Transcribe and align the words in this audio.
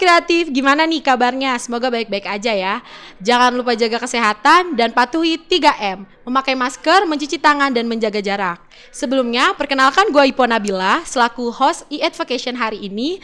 Kreatif, 0.00 0.48
gimana 0.48 0.88
nih 0.88 1.04
kabarnya? 1.04 1.60
Semoga 1.60 1.92
baik-baik 1.92 2.24
aja 2.24 2.56
ya. 2.56 2.80
Jangan 3.20 3.52
lupa 3.52 3.76
jaga 3.76 4.00
kesehatan 4.00 4.72
dan 4.72 4.96
patuhi 4.96 5.36
3M. 5.36 6.08
Memakai 6.24 6.56
masker, 6.56 7.04
mencuci 7.04 7.36
tangan, 7.36 7.68
dan 7.68 7.84
menjaga 7.84 8.24
jarak. 8.24 8.64
Sebelumnya, 8.88 9.52
perkenalkan 9.52 10.08
gue 10.08 10.32
Ipo 10.32 10.48
Nabila, 10.48 11.04
selaku 11.04 11.52
host 11.52 11.84
e-advocation 11.92 12.56
hari 12.56 12.80
ini. 12.80 13.20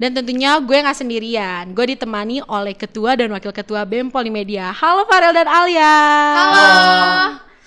Dan 0.00 0.16
tentunya 0.16 0.56
gue 0.64 0.72
nggak 0.72 0.96
sendirian, 0.96 1.76
gue 1.76 1.92
ditemani 1.92 2.40
oleh 2.48 2.72
Ketua 2.72 3.20
dan 3.20 3.28
Wakil 3.28 3.52
Ketua 3.52 3.84
BEM 3.84 4.08
Polimedia. 4.08 4.72
Halo 4.72 5.04
Farel 5.04 5.36
dan 5.36 5.44
Alia. 5.44 5.92
Halo. 6.40 6.68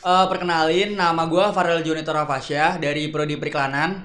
Uh, 0.02 0.26
perkenalin, 0.34 0.98
nama 0.98 1.30
gue 1.30 1.46
Farel 1.54 1.86
Junito 1.86 2.10
Rafasya 2.10 2.82
dari 2.82 3.06
Prodi 3.14 3.38
Periklanan. 3.38 4.02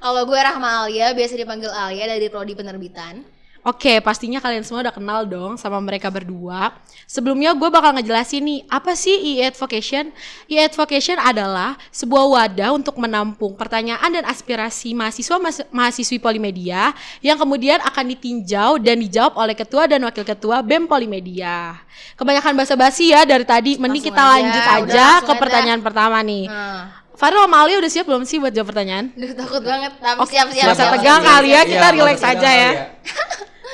Kalau 0.00 0.24
gue 0.24 0.40
Rahma 0.40 0.88
Alia, 0.88 1.12
biasa 1.12 1.36
dipanggil 1.36 1.68
Alia 1.68 2.08
dari 2.08 2.32
Prodi 2.32 2.56
Penerbitan. 2.56 3.39
Oke, 3.60 4.00
pastinya 4.00 4.40
kalian 4.40 4.64
semua 4.64 4.80
udah 4.80 4.94
kenal 4.94 5.28
dong 5.28 5.60
sama 5.60 5.76
mereka 5.84 6.08
berdua. 6.08 6.72
Sebelumnya 7.04 7.52
gue 7.52 7.68
bakal 7.68 7.92
ngejelasin 7.92 8.40
nih, 8.40 8.60
apa 8.72 8.96
sih 8.96 9.36
e-advocation? 9.36 10.08
E-advocation 10.48 11.20
adalah 11.20 11.76
sebuah 11.92 12.24
wadah 12.24 12.72
untuk 12.72 12.96
menampung 12.96 13.52
pertanyaan 13.60 14.08
dan 14.16 14.24
aspirasi 14.24 14.96
mahasiswa 14.96 15.36
mahasiswi 15.68 16.16
Polimedia 16.16 16.96
yang 17.20 17.36
kemudian 17.36 17.84
akan 17.84 18.16
ditinjau 18.16 18.80
dan 18.80 18.96
dijawab 18.96 19.36
oleh 19.36 19.52
ketua 19.52 19.84
dan 19.84 20.08
wakil 20.08 20.24
ketua 20.24 20.64
BEM 20.64 20.88
Polimedia. 20.88 21.76
Kebanyakan 22.16 22.56
basa-basi 22.56 23.12
ya 23.12 23.28
dari 23.28 23.44
tadi, 23.44 23.76
mending 23.76 24.08
kita 24.08 24.24
aja, 24.24 24.40
lanjut 24.40 24.64
aja 24.64 25.06
ke 25.20 25.32
pertanyaan 25.36 25.84
pertama 25.84 26.16
nih. 26.24 26.48
Hmm. 26.48 26.99
Farel 27.20 27.44
sama 27.44 27.60
Ali 27.60 27.76
udah 27.76 27.90
siap 27.92 28.08
belum 28.08 28.24
sih 28.24 28.40
buat 28.40 28.48
jawab 28.48 28.72
pertanyaan? 28.72 29.12
Duh, 29.12 29.36
takut 29.36 29.60
banget, 29.60 29.92
tapi 30.00 30.24
siap-siap. 30.24 30.72
Masa 30.72 30.88
tegang 30.88 31.20
kali 31.20 31.52
ya, 31.52 31.60
kita 31.68 31.88
ya, 31.92 31.92
relax 31.92 32.18
aja 32.32 32.48
ya. 32.48 32.70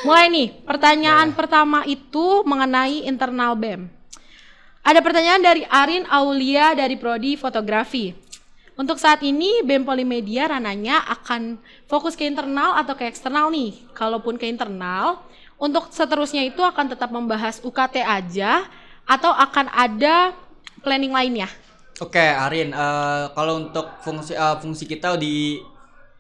Mulai 0.03 0.27
nih, 0.35 0.49
pertanyaan 0.67 1.31
ya. 1.31 1.35
pertama 1.39 1.87
itu 1.87 2.43
mengenai 2.43 3.07
internal 3.07 3.55
BEM. 3.55 3.87
Ada 4.83 4.99
pertanyaan 4.99 5.39
dari 5.47 5.63
Arin 5.71 6.11
Aulia 6.11 6.75
dari 6.75 6.99
Prodi 6.99 7.39
Fotografi. 7.39 8.19
Untuk 8.75 8.99
saat 8.99 9.23
ini 9.23 9.63
BEM 9.63 9.87
Polimedia 9.87 10.51
rananya 10.51 11.07
akan 11.07 11.63
fokus 11.87 12.19
ke 12.19 12.27
internal 12.27 12.75
atau 12.75 12.99
ke 12.99 13.07
eksternal 13.07 13.55
nih. 13.55 13.79
Kalaupun 13.95 14.43
ke 14.43 14.51
internal, 14.51 15.23
untuk 15.55 15.95
seterusnya 15.95 16.43
itu 16.43 16.67
akan 16.67 16.99
tetap 16.99 17.15
membahas 17.15 17.63
UKT 17.63 18.03
aja 18.03 18.67
atau 19.07 19.31
akan 19.31 19.71
ada 19.71 20.35
planning 20.83 21.15
lainnya? 21.15 21.47
Oke, 21.97 22.21
okay, 22.21 22.29
Arin, 22.29 22.77
uh, 22.77 23.33
kalau 23.33 23.57
untuk 23.57 23.89
fungsi 24.05 24.37
uh, 24.37 24.61
fungsi 24.61 24.85
kita 24.85 25.17
di 25.17 25.57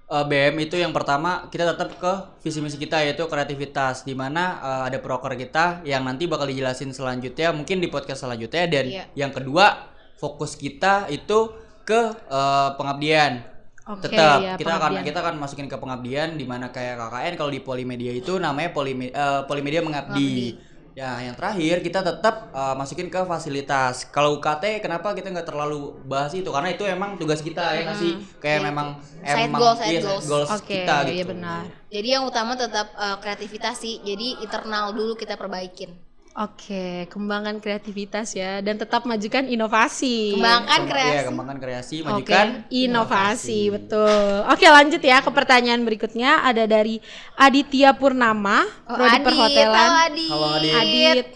uh, 0.09 0.23
eh, 0.23 0.25
BM 0.25 0.57
itu 0.65 0.81
yang 0.81 0.89
pertama 0.97 1.53
kita 1.53 1.69
tetap 1.77 2.01
ke 2.01 2.13
visi 2.41 2.65
misi 2.65 2.81
kita 2.81 3.05
yaitu 3.05 3.29
kreativitas 3.29 4.01
di 4.09 4.17
mana 4.17 4.57
uh, 4.65 4.83
ada 4.89 4.97
proker 5.05 5.37
kita 5.37 5.85
yang 5.85 6.09
nanti 6.09 6.25
bakal 6.25 6.49
dijelasin 6.49 6.97
selanjutnya 6.97 7.53
mungkin 7.53 7.85
di 7.85 7.93
podcast 7.93 8.25
selanjutnya 8.25 8.65
dan 8.73 8.85
yeah. 8.89 9.07
yang 9.13 9.37
kedua 9.37 9.93
fokus 10.17 10.57
kita 10.57 11.13
itu 11.13 11.53
ke 11.85 12.25
uh, 12.33 12.73
pengabdian. 12.81 13.45
Okay, 13.87 14.11
tetap 14.11 14.39
ya, 14.43 14.55
kita 14.57 14.81
pengabdian. 14.81 14.97
akan 14.97 15.07
kita 15.13 15.19
akan 15.23 15.35
masukin 15.39 15.69
ke 15.69 15.77
pengabdian 15.77 16.29
di 16.41 16.49
mana 16.49 16.73
kayak 16.73 16.99
KKN 16.99 17.33
kalau 17.37 17.51
di 17.53 17.61
Polimedia 17.61 18.17
itu 18.17 18.41
namanya 18.41 18.73
Polime, 18.73 19.13
uh, 19.13 19.45
Polimedia 19.45 19.85
mengabdi. 19.85 20.57
mengabdi 20.57 20.75
Ya, 20.97 21.20
yang 21.20 21.36
terakhir 21.36 21.84
kita 21.84 22.00
tetap 22.00 22.48
uh, 22.56 22.72
masukin 22.72 23.12
ke 23.12 23.20
fasilitas. 23.28 24.08
Kalau 24.08 24.41
UKT 24.41 24.80
kenapa 24.80 25.12
kita 25.12 25.28
nggak 25.28 25.44
terlalu 25.44 25.92
bahas 26.08 26.33
itu? 26.33 26.48
Karena 26.48 26.73
itu 26.73 26.89
emang 26.89 27.20
tugas 27.20 27.45
kita 27.45 27.77
ya 27.77 27.92
hmm. 27.92 28.01
sih. 28.01 28.12
Kayak 28.40 28.64
yeah. 28.64 28.67
memang 28.73 28.86
side 29.20 29.45
emang 29.45 29.61
goals, 29.61 29.77
side 29.77 29.92
iya, 29.92 30.01
goals, 30.01 30.24
goals 30.24 30.48
okay, 30.56 30.89
kita 30.89 30.96
iya 30.96 31.05
gitu. 31.05 31.12
Iya 31.12 31.24
benar. 31.29 31.62
Jadi 31.92 32.08
yang 32.08 32.24
utama 32.24 32.56
tetap 32.56 32.96
uh, 32.96 33.20
kreativitas 33.20 33.77
sih. 33.77 34.01
Jadi 34.01 34.40
internal 34.40 34.96
dulu 34.96 35.20
kita 35.20 35.36
perbaikin. 35.36 35.92
Oke, 36.36 37.08
kembangkan 37.08 37.64
kreativitas 37.64 38.36
ya 38.36 38.61
dan 38.61 38.77
tetap 38.77 39.08
majukan 39.08 39.48
inovasi. 39.48 40.36
Kembangkan 40.36 40.85
kreasi. 40.85 41.17
Iya, 41.17 41.23
kembangkan 41.33 41.57
kreasi, 41.57 41.97
majukan 42.05 42.47
Oke, 42.61 42.77
inovasi, 42.77 42.85
inovasi, 42.85 43.61
betul. 43.73 44.33
Oke, 44.52 44.67
lanjut 44.69 45.01
ya 45.01 45.24
ke 45.24 45.30
pertanyaan 45.33 45.80
berikutnya 45.89 46.45
ada 46.45 46.69
dari 46.69 47.01
Aditya 47.41 47.97
Purnama, 47.97 48.69
oh, 48.85 49.01
prodi 49.01 49.19
perhotelan. 49.24 49.89
Halo 49.89 49.97
Adit. 50.13 50.29
Halo 50.29 50.47
Adit. 50.61 50.74
Adit. 50.77 51.27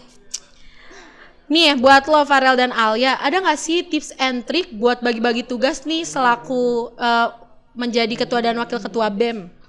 Nih 1.49 1.73
buat 1.81 2.05
lo 2.05 2.21
Farel 2.21 2.53
dan 2.61 2.69
Alia, 2.69 3.17
ada 3.17 3.41
nggak 3.41 3.57
sih 3.57 3.81
tips 3.81 4.13
and 4.21 4.45
trick 4.45 4.69
buat 4.69 5.01
bagi-bagi 5.01 5.49
tugas 5.49 5.81
nih 5.81 6.05
selaku 6.05 6.93
uh, 6.93 7.33
menjadi 7.73 8.21
ketua 8.21 8.45
dan 8.45 8.53
wakil 8.61 8.77
ketua 8.77 9.09
BEM? 9.09 9.60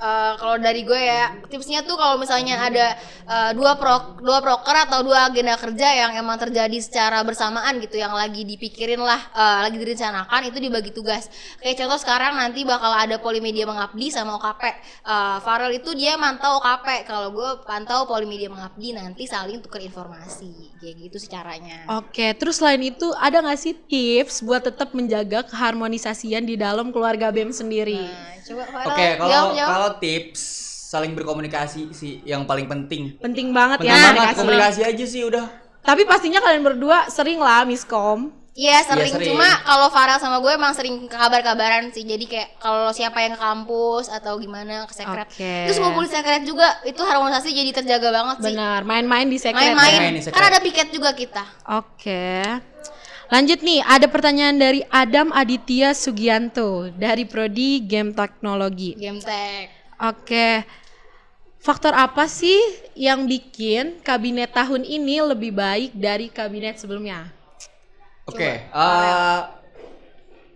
Uh, 0.00 0.32
kalau 0.40 0.56
dari 0.56 0.80
gue 0.80 0.96
ya 0.96 1.36
tipsnya 1.52 1.84
tuh 1.84 1.92
kalau 1.92 2.16
misalnya 2.16 2.56
ada 2.56 2.96
uh, 3.28 3.50
dua 3.52 3.76
pro 3.76 4.16
dua 4.24 4.40
proker 4.40 4.88
atau 4.88 5.04
dua 5.04 5.28
agenda 5.28 5.60
kerja 5.60 5.92
yang 5.92 6.16
emang 6.16 6.40
terjadi 6.40 6.72
secara 6.80 7.20
bersamaan 7.20 7.76
gitu 7.84 8.00
yang 8.00 8.16
lagi 8.16 8.48
dipikirin 8.48 8.96
lah 8.96 9.20
uh, 9.36 9.68
lagi 9.68 9.76
direncanakan 9.76 10.48
itu 10.48 10.56
dibagi 10.56 10.96
tugas. 10.96 11.28
Kayak 11.60 11.84
contoh 11.84 12.00
sekarang 12.00 12.32
nanti 12.32 12.64
bakal 12.64 12.96
ada 12.96 13.20
polimedia 13.20 13.68
mengabdi 13.68 14.08
sama 14.08 14.40
OKP 14.40 14.62
uh, 15.04 15.36
Farel 15.44 15.76
itu 15.76 15.92
dia 15.92 16.16
mantau 16.16 16.64
OKP 16.64 17.04
kalau 17.04 17.36
gue 17.36 17.50
pantau 17.68 18.08
polimedia 18.08 18.48
mengabdi 18.48 18.96
nanti 18.96 19.28
saling 19.28 19.60
tukar 19.60 19.84
informasi 19.84 20.80
kayak 20.80 20.96
gitu 20.96 21.16
sih 21.20 21.28
caranya. 21.28 21.84
Oke 22.00 22.32
terus 22.40 22.56
selain 22.56 22.80
itu 22.80 23.12
ada 23.20 23.44
nggak 23.44 23.60
sih 23.60 23.76
tips 23.76 24.40
buat 24.48 24.64
tetap 24.64 24.96
menjaga 24.96 25.44
keharmonisasian 25.44 26.48
di 26.48 26.56
dalam 26.56 26.88
keluarga 26.88 27.28
BEM 27.28 27.52
sendiri? 27.52 28.00
Nah, 28.00 28.40
coba 28.40 28.62
oke 28.88 29.06
kalau 29.20 29.44
kalau 29.52 29.89
tips 29.98 30.70
saling 30.90 31.14
berkomunikasi 31.14 31.94
sih 31.94 32.18
yang 32.26 32.46
paling 32.46 32.66
penting. 32.66 33.14
Penting 33.22 33.54
banget 33.54 33.78
penting 33.82 33.94
ya. 33.94 34.10
Banget, 34.10 34.36
komunikasi 34.42 34.80
aja 34.82 35.04
sih 35.06 35.22
udah. 35.22 35.46
Tapi 35.86 36.02
pastinya 36.04 36.42
kalian 36.42 36.66
berdua 36.66 37.06
sering 37.08 37.38
lah 37.38 37.62
miskom. 37.62 38.34
Iya 38.58 38.82
sering. 38.82 39.06
Ya, 39.06 39.14
sering. 39.14 39.28
Cuma 39.32 39.46
kalau 39.62 39.88
Farel 39.94 40.18
sama 40.18 40.42
gue 40.42 40.50
emang 40.50 40.74
sering 40.74 41.06
kabar-kabaran 41.06 41.94
sih. 41.94 42.02
Jadi 42.02 42.26
kayak 42.26 42.58
kalau 42.58 42.90
siapa 42.90 43.22
yang 43.22 43.38
ke 43.38 43.40
kampus 43.40 44.10
atau 44.10 44.34
gimana 44.42 44.84
ke 44.90 44.94
sekret. 44.98 45.30
Okay. 45.30 45.70
Terus 45.70 45.78
ngumpul 45.78 46.04
di 46.04 46.10
sekret 46.10 46.42
juga 46.42 46.66
itu 46.82 46.98
harmonisasi 46.98 47.54
jadi 47.54 47.70
terjaga 47.70 48.10
banget 48.10 48.36
sih. 48.42 48.54
Benar, 48.58 48.82
main-main 48.82 49.30
di 49.30 49.38
sekret. 49.38 49.72
Main-main. 49.72 50.18
Ya. 50.18 50.34
Kan 50.34 50.42
ada 50.42 50.58
piket 50.58 50.90
juga 50.90 51.14
kita. 51.14 51.46
Oke. 51.78 52.42
Okay. 52.42 52.42
Lanjut 53.30 53.62
nih, 53.62 53.78
ada 53.86 54.10
pertanyaan 54.10 54.58
dari 54.58 54.82
Adam 54.90 55.30
Aditya 55.30 55.94
Sugianto 55.94 56.90
dari 56.90 57.22
prodi 57.22 57.78
Game 57.86 58.10
Teknologi. 58.10 58.98
Game 58.98 59.22
Tech. 59.22 59.79
Oke. 60.00 60.64
Faktor 61.60 61.92
apa 61.92 62.24
sih 62.24 62.56
yang 62.96 63.28
bikin 63.28 64.00
kabinet 64.00 64.48
tahun 64.56 64.80
ini 64.80 65.20
lebih 65.20 65.52
baik 65.52 65.92
dari 65.92 66.32
kabinet 66.32 66.80
sebelumnya? 66.80 67.28
Oke, 68.24 68.40
okay, 68.40 68.54
uh, 68.72 68.80
eh, 68.80 69.40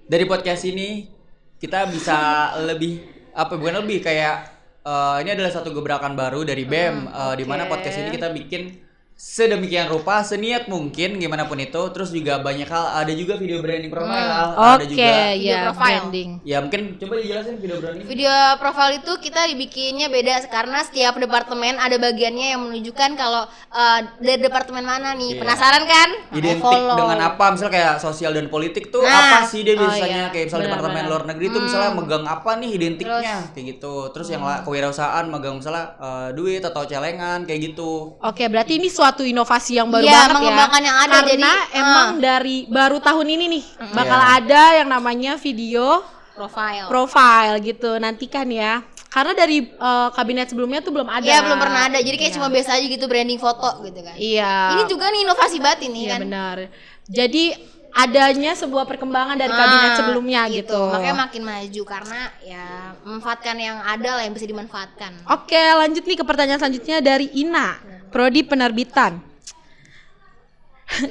dari 0.08 0.24
podcast 0.24 0.64
ini 0.64 1.04
kita 1.60 1.84
bisa 1.92 2.16
lebih 2.72 3.04
apa 3.36 3.60
bukan 3.60 3.84
lebih 3.84 4.00
kayak 4.00 4.48
uh, 4.84 5.20
ini 5.20 5.36
adalah 5.36 5.52
satu 5.52 5.76
gebrakan 5.76 6.16
baru 6.16 6.40
dari 6.44 6.64
BEM 6.64 7.08
uh, 7.08 7.32
okay. 7.32 7.40
di 7.40 7.44
mana 7.44 7.68
podcast 7.68 8.00
ini 8.00 8.08
kita 8.08 8.32
bikin 8.32 8.83
sedemikian 9.14 9.86
rupa 9.86 10.26
seniat 10.26 10.66
mungkin 10.66 11.22
gimana 11.22 11.46
pun 11.46 11.54
itu 11.62 11.78
terus 11.94 12.10
juga 12.10 12.42
banyak 12.42 12.66
hal 12.66 12.98
ada 12.98 13.14
juga 13.14 13.38
video 13.38 13.62
branding 13.62 13.86
profile 13.86 14.26
hmm. 14.26 14.58
ada 14.58 14.82
okay, 14.82 14.90
juga 14.90 15.06
video 15.06 15.54
ya, 15.54 15.60
profile 15.70 15.86
branding 15.86 16.30
ya 16.42 16.56
mungkin 16.58 16.82
coba 16.98 17.12
dijelasin 17.22 17.56
video 17.62 17.76
branding 17.78 18.04
video 18.10 18.34
profile 18.58 18.92
itu 18.98 19.12
kita 19.22 19.40
dibikinnya 19.54 20.10
beda 20.10 20.50
karena 20.50 20.82
setiap 20.82 21.14
departemen 21.14 21.78
ada 21.78 21.94
bagiannya 21.94 22.58
yang 22.58 22.60
menunjukkan 22.66 23.10
kalau 23.14 23.46
uh, 23.70 24.00
dari 24.18 24.42
departemen 24.42 24.82
mana 24.82 25.14
nih 25.14 25.38
yeah. 25.38 25.40
penasaran 25.46 25.84
kan 25.86 26.08
identik 26.34 26.58
follow. 26.58 26.98
dengan 26.98 27.18
apa 27.22 27.44
misal 27.54 27.70
kayak 27.70 28.02
sosial 28.02 28.34
dan 28.34 28.50
politik 28.50 28.90
tuh 28.90 29.06
nah. 29.06 29.40
apa 29.40 29.46
sih 29.46 29.62
dia 29.62 29.78
oh, 29.78 29.86
biasanya 29.86 30.02
oh, 30.10 30.26
iya. 30.26 30.34
kayak 30.34 30.44
misalnya 30.50 30.66
departemen 30.74 31.02
luar 31.06 31.22
negeri 31.30 31.46
hmm. 31.46 31.54
tuh 31.54 31.60
misalnya 31.62 31.90
megang 31.94 32.24
apa 32.26 32.50
nih 32.58 32.70
identiknya 32.82 33.34
terus, 33.46 33.54
kayak 33.54 33.66
gitu 33.78 33.94
terus 34.10 34.26
hmm. 34.26 34.34
yang 34.34 34.42
kewirausahaan 34.66 35.24
megang 35.30 35.54
misalnya 35.62 35.86
uh, 36.02 36.28
duit 36.34 36.66
atau 36.66 36.82
celengan 36.82 37.46
kayak 37.46 37.72
gitu 37.72 38.18
oke 38.18 38.34
okay, 38.34 38.50
berarti 38.50 38.82
ini 38.82 38.90
suatu 38.90 39.03
inovasi 39.28 39.76
yang 39.76 39.88
baru 39.92 40.06
ya, 40.06 40.14
banget 40.24 40.36
mengembangkan 40.40 40.82
ya. 40.82 40.86
yang 40.88 40.98
ada 40.98 41.16
Karena 41.20 41.30
jadi 41.30 41.52
emang 41.76 42.08
uh. 42.08 42.20
dari 42.20 42.56
baru 42.70 42.98
tahun 43.02 43.26
ini 43.28 43.44
nih 43.58 43.64
bakal 43.92 44.20
yeah. 44.20 44.36
ada 44.40 44.62
yang 44.80 44.88
namanya 44.88 45.32
video 45.36 46.14
profile. 46.34 46.86
Profile 46.90 47.54
gitu. 47.62 47.96
Nantikan 47.96 48.50
ya. 48.50 48.82
Karena 49.08 49.30
dari 49.30 49.62
uh, 49.78 50.10
kabinet 50.10 50.50
sebelumnya 50.50 50.82
tuh 50.82 50.90
belum 50.90 51.06
ada. 51.06 51.22
Iya, 51.22 51.46
belum 51.46 51.58
pernah 51.62 51.86
ada. 51.86 52.02
Jadi 52.02 52.16
kayak 52.18 52.32
ya. 52.34 52.36
cuma 52.42 52.48
biasa 52.50 52.70
aja 52.74 52.86
gitu 52.90 53.06
branding 53.06 53.38
foto 53.38 53.86
gitu 53.86 54.02
kan. 54.02 54.18
Iya. 54.18 54.54
Ini 54.74 54.82
juga 54.90 55.06
nih 55.14 55.20
inovasi 55.22 55.56
banget 55.62 55.80
ini 55.86 56.00
iya, 56.10 56.18
kan. 56.18 56.20
benar. 56.26 56.56
Jadi 57.06 57.44
adanya 57.94 58.58
sebuah 58.58 58.90
perkembangan 58.90 59.38
dari 59.38 59.54
kabinet 59.54 59.94
ah, 59.94 59.98
sebelumnya 60.02 60.50
gitu. 60.50 60.66
gitu. 60.66 60.82
Makanya 60.90 61.30
makin 61.30 61.42
maju 61.46 61.82
karena 61.86 62.20
ya 62.42 62.66
memanfaatkan 63.06 63.54
yang 63.54 63.78
ada 63.86 64.10
lah 64.18 64.22
yang 64.26 64.34
bisa 64.34 64.50
dimanfaatkan. 64.50 65.30
Oke, 65.30 65.62
lanjut 65.62 66.02
nih 66.02 66.18
ke 66.18 66.24
pertanyaan 66.26 66.58
selanjutnya 66.58 66.98
dari 66.98 67.30
Ina, 67.38 67.78
prodi 68.14 68.46
penerbitan. 68.46 69.18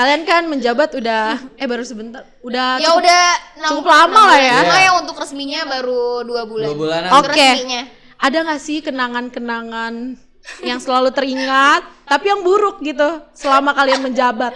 Kalian 0.00 0.22
kan 0.24 0.48
menjabat 0.48 0.96
udah 0.96 1.36
eh 1.60 1.68
baru 1.68 1.84
sebentar. 1.84 2.24
Udah 2.40 2.80
Ya 2.80 2.88
cukup, 2.88 3.04
udah 3.04 3.24
cukup 3.68 3.86
lama 3.90 4.22
lah 4.32 4.40
ya. 4.40 4.58
Cuma 4.64 4.80
yang 4.80 4.96
untuk 5.04 5.16
resminya 5.20 5.60
baru 5.68 6.24
dua 6.24 6.48
bulan. 6.48 6.68
Dua 6.72 6.78
bulanan. 6.80 7.10
Oke. 7.20 7.36
Okay. 7.36 7.84
ada 8.20 8.36
nggak 8.44 8.60
sih 8.60 8.80
kenangan-kenangan 8.80 10.16
yang 10.64 10.76
selalu 10.80 11.12
teringat 11.12 11.84
tapi 12.10 12.28
yang 12.32 12.40
buruk 12.40 12.80
gitu 12.84 13.24
selama 13.32 13.72
kalian 13.72 14.04
menjabat 14.04 14.52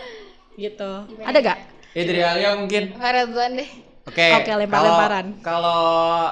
gitu 0.57 1.09
ada 1.25 1.39
gak 1.41 1.75
Ya 1.95 2.03
dari 2.03 2.23
Alia 2.27 2.59
mungkin. 2.59 2.91
Duluan 2.99 3.55
deh. 3.55 3.71
Oke. 4.05 4.37
Oke, 4.37 4.53
lempar-lemparan. 4.53 5.41
Kalau 5.41 5.65
kalau 5.65 5.81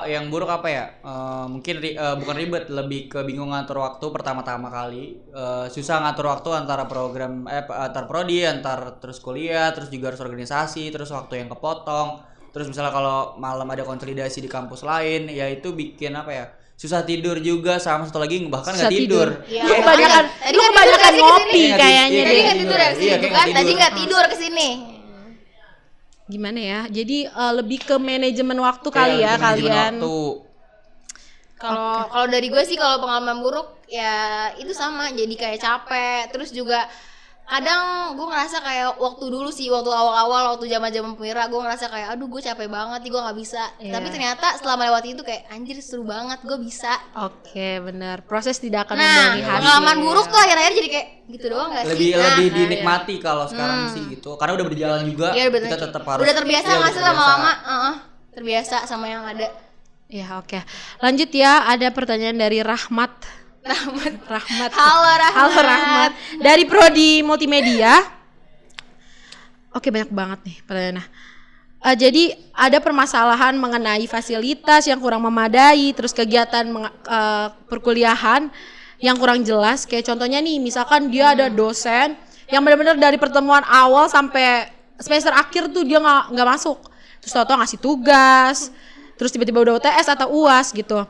yang 0.04 0.28
buruk 0.28 0.44
apa 0.46 0.68
ya? 0.68 0.84
Eh, 1.00 1.44
mungkin 1.48 1.74
ri- 1.80 1.96
eh, 1.96 2.14
bukan 2.20 2.36
ribet, 2.36 2.68
lebih 2.68 3.08
ke 3.08 3.24
bingung 3.24 3.48
ngatur 3.48 3.80
waktu 3.80 4.04
pertama-tama 4.12 4.68
kali. 4.68 5.16
Eh, 5.32 5.66
susah 5.72 6.04
ngatur 6.04 6.28
waktu 6.28 6.52
antara 6.52 6.84
program 6.84 7.48
eh 7.48 7.64
antar 7.64 8.04
prodi, 8.04 8.44
antar 8.44 9.00
terus 9.00 9.18
kuliah, 9.18 9.72
terus 9.72 9.88
juga 9.88 10.12
harus 10.12 10.20
organisasi, 10.20 10.92
terus 10.92 11.08
waktu 11.08 11.40
yang 11.40 11.48
kepotong. 11.48 12.20
Terus 12.52 12.68
misalnya 12.68 12.92
kalau 12.92 13.40
malam 13.40 13.64
ada 13.64 13.80
konsolidasi 13.82 14.44
di 14.44 14.50
kampus 14.52 14.84
lain, 14.84 15.32
ya 15.32 15.48
itu 15.48 15.72
bikin 15.72 16.12
apa 16.12 16.28
ya? 16.30 16.46
Susah 16.76 17.00
tidur 17.02 17.40
juga 17.40 17.80
sama 17.80 18.04
satu 18.04 18.20
lagi 18.20 18.42
bahkan 18.52 18.76
Susah 18.76 18.84
nggak 18.84 19.00
tidur. 19.00 19.28
Iya, 19.48 19.62
Lu 19.64 19.72
makanya. 19.72 19.80
kebanyakan 19.80 20.24
lu 20.52 20.62
kebanyakan 20.68 21.12
ngopi. 21.16 21.56
Iya, 21.56 21.74
kayaknya 21.78 22.04
iya, 22.12 22.20
Tadi 22.20 22.36
deh 22.36 22.42
nggak 22.44 22.58
tidur 22.60 22.76
ya 22.76 22.90
Iya, 22.92 22.92
ke 22.92 22.98
sini 22.98 23.32
kan? 23.32 23.46
Tadi 23.48 23.56
tidur. 23.64 23.78
nggak 23.80 23.92
tidur 23.96 24.24
ke 24.28 24.36
sini. 24.36 24.68
Gimana 26.32 26.56
ya? 26.58 26.80
Jadi 26.88 27.28
eh, 27.28 27.52
lebih 27.52 27.84
ke 27.84 27.96
manajemen 28.00 28.58
waktu 28.58 28.88
Kayak 28.88 28.96
kali 28.96 29.16
ya 29.20 29.32
manajemen 29.36 29.44
kalian. 29.44 29.92
waktu. 30.00 30.16
Kalau 31.60 32.10
kalau 32.10 32.26
dari 32.26 32.48
gue 32.50 32.62
sih 32.66 32.74
kalau 32.74 32.98
pengalaman 32.98 33.38
buruk 33.38 33.68
ya 33.86 34.14
itu 34.58 34.72
sama. 34.74 35.12
Jadi 35.12 35.34
kayak 35.36 35.60
capek. 35.62 36.20
Terus 36.32 36.50
juga 36.50 36.88
kadang 37.42 37.82
gue 38.14 38.26
ngerasa 38.26 38.58
kayak 38.58 38.96
waktu 38.96 39.24
dulu 39.28 39.50
sih 39.50 39.68
waktu 39.68 39.90
awal-awal 39.90 40.56
waktu 40.56 40.66
zaman-zaman 40.66 41.12
pemira 41.14 41.44
gue 41.46 41.60
ngerasa 41.60 41.86
kayak 41.86 42.08
aduh 42.12 42.24
gue 42.24 42.40
capek 42.40 42.64
banget 42.66 43.00
nih 43.02 43.10
gue 43.12 43.20
nggak 43.20 43.38
bisa. 43.38 43.62
Iya. 43.76 43.92
tapi 43.92 44.06
ternyata 44.08 44.46
setelah 44.56 44.76
melewati 44.78 45.08
itu 45.12 45.22
kayak 45.22 45.52
anjir 45.52 45.76
seru 45.78 46.02
banget 46.02 46.40
gue 46.40 46.58
bisa. 46.58 46.96
Oke 47.18 47.82
benar 47.82 48.24
proses 48.24 48.56
tidak 48.56 48.88
akan 48.88 48.96
nah 48.96 49.36
hasil 49.36 49.44
pengalaman 49.44 49.96
buruk 50.00 50.26
tuh 50.26 50.38
akhir-akhir 50.38 50.72
jadi 50.74 50.88
kayak 50.88 51.06
gitu 51.28 51.46
doang 51.48 51.68
gak 51.70 51.84
sih 51.84 51.90
lebih 51.92 52.08
Nah, 52.12 52.24
lebih 52.32 52.46
nah, 52.48 52.56
dinikmati 52.56 53.14
kalau 53.18 53.44
sekarang 53.44 53.78
sih 53.90 54.02
gitu. 54.08 54.30
Karena 54.36 54.52
udah 54.56 54.66
berjalan 54.66 55.00
juga 55.04 55.28
Iya, 55.32 55.46
bener. 55.52 55.68
kita 55.68 55.78
tetap 55.88 56.02
harus 56.04 56.22
udah 56.24 56.34
terbiasa 56.34 56.66
Iya, 56.66 56.76
nggak 56.80 56.92
sih 56.92 57.02
lama-lama 57.02 57.52
Heeh, 57.52 57.94
terbiasa 58.32 58.76
sama 58.86 59.06
yang 59.08 59.24
ada. 59.28 59.48
Ya 60.08 60.36
oke. 60.36 60.60
Lanjut 61.00 61.28
ya 61.32 61.64
ada 61.64 61.88
pertanyaan 61.88 62.36
dari 62.36 62.60
Rahmat 62.60 63.12
Rahmat. 63.62 64.12
Rahmat. 64.26 64.70
Halo 64.74 65.10
Rahmat. 65.14 65.32
Halo 65.38 65.60
Rahmat. 65.62 66.10
Dari 66.42 66.64
prodi 66.66 67.22
multimedia. 67.22 68.02
Oke 69.72 69.88
banyak 69.88 70.12
banget 70.12 70.38
nih 70.44 70.56
pertanyaannya 70.68 71.06
Eh, 71.82 71.98
jadi 71.98 72.38
ada 72.54 72.78
permasalahan 72.78 73.58
mengenai 73.58 74.06
fasilitas 74.06 74.86
yang 74.86 75.02
kurang 75.02 75.26
memadai, 75.26 75.90
terus 75.90 76.14
kegiatan 76.14 76.62
eh, 76.86 77.46
perkuliahan 77.66 78.46
yang 79.02 79.18
kurang 79.18 79.42
jelas. 79.42 79.82
Kayak 79.82 80.14
contohnya 80.14 80.38
nih, 80.38 80.62
misalkan 80.62 81.10
dia 81.10 81.34
ada 81.34 81.50
dosen 81.50 82.14
yang 82.46 82.62
benar-benar 82.62 82.94
dari 82.94 83.18
pertemuan 83.18 83.66
awal 83.66 84.06
sampai 84.06 84.70
semester 85.02 85.34
akhir 85.34 85.74
tuh 85.74 85.82
dia 85.82 85.98
nggak 85.98 86.30
nggak 86.30 86.48
masuk, 86.54 86.78
terus 87.18 87.34
tau 87.34 87.58
ngasih 87.58 87.82
tugas, 87.82 88.70
terus 89.18 89.34
tiba-tiba 89.34 89.66
udah 89.66 89.74
UTS 89.82 90.06
atau 90.06 90.30
UAS 90.30 90.70
gitu. 90.70 91.02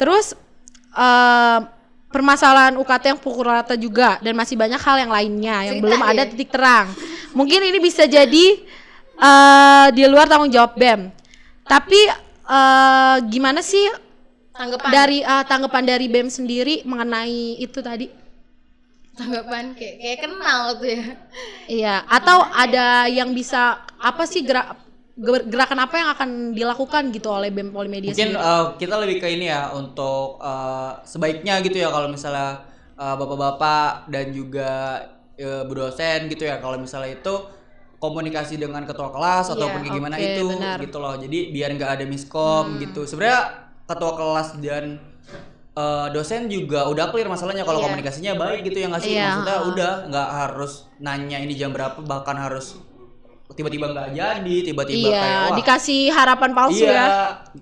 Terus 0.00 0.32
eh, 0.96 1.58
permasalahan 2.10 2.74
UKT 2.78 3.04
yang 3.16 3.20
pukul 3.20 3.46
rata 3.50 3.74
juga 3.74 4.16
dan 4.22 4.32
masih 4.32 4.56
banyak 4.56 4.78
hal 4.78 4.96
yang 5.02 5.12
lainnya 5.12 5.56
yang 5.66 5.76
Cerita 5.78 5.84
belum 5.84 6.00
ada 6.02 6.22
ya? 6.22 6.30
titik 6.30 6.50
terang. 6.50 6.86
Mungkin 7.36 7.60
ini 7.66 7.78
bisa 7.82 8.06
jadi 8.08 8.46
eh 9.16 9.86
di 9.96 10.02
luar 10.08 10.28
tanggung 10.28 10.52
jawab 10.52 10.76
BEM. 10.76 11.10
Tapi 11.66 12.00
eh, 12.46 13.16
gimana 13.26 13.60
sih 13.60 13.84
tanggapan 14.54 14.88
dari 14.92 15.18
eh, 15.20 15.44
tanggapan 15.44 15.84
dari 15.84 16.06
BEM 16.06 16.28
sendiri 16.30 16.86
mengenai 16.86 17.60
itu 17.60 17.80
tadi? 17.82 18.26
tanggapan 19.16 19.72
kayak 19.72 19.96
kayak 19.96 20.18
kenal 20.28 20.76
tuh 20.76 20.92
ya 20.92 21.04
Iya, 21.66 21.94
atau 22.04 22.44
ada 22.52 23.08
yang 23.08 23.32
bisa 23.32 23.80
apa 23.96 24.28
sih 24.28 24.44
gerak 24.44 24.76
ger- 24.76 24.85
gerakan 25.18 25.80
apa 25.80 25.94
yang 25.96 26.08
akan 26.12 26.30
dilakukan 26.52 27.08
gitu 27.08 27.28
oleh 27.30 27.48
BEM 27.48 27.72
Polimedia 27.72 28.12
mungkin 28.12 28.30
sendiri? 28.30 28.52
eh, 28.52 28.64
kita 28.76 28.94
lebih 28.98 29.16
ke 29.16 29.28
ini 29.30 29.46
ya 29.46 29.72
untuk 29.72 30.36
eh, 30.38 30.92
sebaiknya 31.02 31.60
gitu 31.60 31.76
ya 31.78 31.88
kalau 31.88 32.06
misalnya 32.06 32.60
eh, 32.94 33.14
bapak-bapak 33.14 34.08
dan 34.08 34.26
juga 34.30 35.00
eh, 35.34 35.64
bu 35.64 35.72
dosen 35.74 36.28
gitu 36.28 36.44
ya 36.44 36.58
kalau 36.58 36.76
misalnya 36.76 37.12
itu 37.14 37.34
komunikasi 37.96 38.56
dengan 38.56 38.84
ketua 38.84 39.08
kelas 39.08 39.46
Iya, 39.46 39.54
ataupun 39.54 39.80
kayak 39.82 39.94
gimana 39.94 40.16
itu 40.18 40.44
benar. 40.46 40.78
gitu 40.78 40.96
loh 40.98 41.14
jadi 41.16 41.38
biar 41.48 41.68
nggak 41.72 41.90
ada 41.92 42.04
miskom 42.04 42.76
gitu 42.76 43.00
sebenarnya 43.02 43.40
ketua 43.84 44.12
kelas 44.14 44.48
dan 44.60 44.84
eh, 45.72 46.06
dosen 46.10 46.44
juga 46.46 46.84
udah 46.86 47.08
clear 47.08 47.24
masalahnya 47.26 47.64
kalau 47.64 47.80
Iya. 47.80 47.86
komunikasinya 47.88 48.32
baik 48.34 48.60
gitu 48.64 48.78
ya 48.78 48.86
nggak 48.86 49.00
sih 49.00 49.12
Iya, 49.12 49.24
maksudnya 49.32 49.58
udah 49.66 49.92
nggak 50.08 50.28
harus 50.34 50.72
nanya 50.98 51.38
ini 51.38 51.52
jam 51.52 51.72
berapa 51.72 51.96
bahkan 52.00 52.36
harus 52.36 52.76
tiba-tiba 53.54 53.86
nggak 53.94 54.08
jadi 54.16 54.56
tiba-tiba 54.66 55.08
iya, 55.12 55.20
kayak 55.22 55.38
wah 55.38 55.56
dikasih 55.62 56.02
harapan 56.10 56.50
palsu 56.50 56.82
iya, 56.82 56.94
ya. 56.94 57.06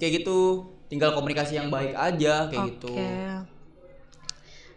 kayak 0.00 0.12
gitu. 0.24 0.70
Tinggal 0.88 1.12
komunikasi 1.12 1.58
yang 1.58 1.68
baik 1.68 1.92
aja 1.92 2.48
kayak 2.48 2.64
gitu. 2.76 2.92
Oke. 2.92 3.08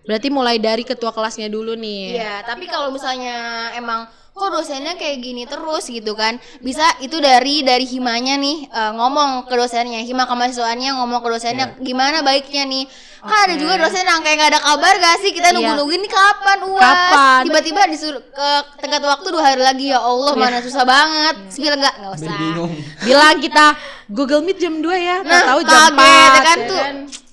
Berarti 0.08 0.28
mulai 0.32 0.56
dari 0.56 0.88
ketua 0.88 1.12
kelasnya 1.12 1.52
dulu 1.52 1.76
nih. 1.76 2.16
Iya, 2.16 2.40
tapi 2.48 2.64
kalau 2.68 2.96
misalnya 2.96 3.70
emang 3.76 4.08
kok 4.38 4.54
dosennya 4.54 4.94
kayak 4.94 5.18
gini 5.18 5.44
terus 5.44 5.90
gitu 5.90 6.14
kan. 6.14 6.38
Bisa 6.62 6.86
itu 7.02 7.18
dari 7.18 7.66
dari 7.66 7.84
himanya 7.84 8.38
nih 8.38 8.70
eh, 8.70 8.92
ngomong 8.94 9.50
ke 9.50 9.56
dosennya. 9.58 10.06
Hima 10.06 10.30
kemahasiswaannya 10.30 10.94
ngomong 11.02 11.20
ke 11.26 11.30
dosennya 11.34 11.66
gimana 11.82 12.22
baiknya 12.22 12.70
nih? 12.70 12.86
Kan 13.18 13.50
ada 13.50 13.56
juga 13.58 13.82
dosen 13.82 14.06
yang 14.06 14.22
kayak 14.22 14.38
nggak 14.38 14.52
ada 14.56 14.62
kabar 14.62 14.94
gak 14.94 15.18
sih? 15.20 15.34
Kita 15.34 15.50
Iya. 15.50 15.58
nunggu 15.58 15.74
nungguin 15.82 16.02
nih 16.06 16.12
kapan 16.14 16.58
uas? 16.70 16.86
Kapan? 16.86 17.42
tiba-tiba 17.50 17.82
disuruh 17.90 18.22
ke 18.22 18.50
tenggat 18.78 19.02
waktu 19.02 19.28
dua 19.34 19.44
hari 19.44 19.62
lagi. 19.66 19.90
Ya 19.90 20.00
Allah 20.00 20.38
mana 20.38 20.62
susah 20.62 20.86
banget. 20.86 21.36
Terus 21.50 21.58
bilang 21.60 21.80
nggak? 21.82 21.96
Nggak 21.98 22.14
usah. 22.14 22.36
bingung. 22.38 22.72
Bilang 23.04 23.36
kita 23.42 23.66
Google 24.08 24.46
Meet 24.46 24.58
jam 24.62 24.80
2 24.80 24.88
ya, 24.96 25.18
nah 25.26 25.52
tahu 25.52 25.60
jam 25.68 25.92
4 25.92 26.00
kaget 26.00 26.08
ya 26.08 26.40
kan 26.40 26.58
ya 26.58 26.70
tuh. 26.72 26.80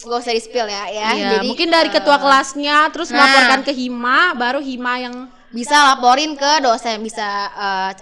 gak 0.04 0.18
usah 0.20 0.32
di 0.34 0.42
spill 0.42 0.66
ya 0.66 0.84
ya. 0.90 1.08
Iya, 1.14 1.28
jadi 1.38 1.46
mungkin 1.46 1.68
dari 1.70 1.88
eh, 1.88 1.94
ketua 1.94 2.16
kelasnya 2.18 2.90
terus 2.90 3.08
nah. 3.08 3.22
melaporkan 3.22 3.60
ke 3.62 3.72
Hima, 3.72 4.34
baru 4.34 4.58
Hima 4.58 4.94
yang 4.98 5.14
bisa 5.54 5.94
laporin 5.94 6.34
ke 6.34 6.52
dosen 6.58 6.98
bisa 7.00 7.22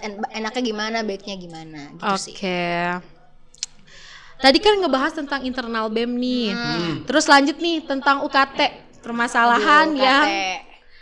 en- 0.01 0.25
enaknya 0.33 0.61
gimana 0.65 0.97
baiknya 1.05 1.37
gimana 1.37 1.81
gitu 1.93 2.03
Oke. 2.09 2.17
sih 2.19 2.35
Tadi 4.43 4.59
kan 4.59 4.75
ngebahas 4.75 5.15
tentang 5.15 5.39
internal 5.47 5.87
BEM 5.87 6.19
nih. 6.19 6.51
Terus 7.07 7.31
lanjut 7.31 7.55
nih 7.63 7.79
tentang 7.79 8.27
UKT, 8.27 8.59
permasalahan 8.99 9.87
Aduh, 9.87 10.03
yang 10.03 10.27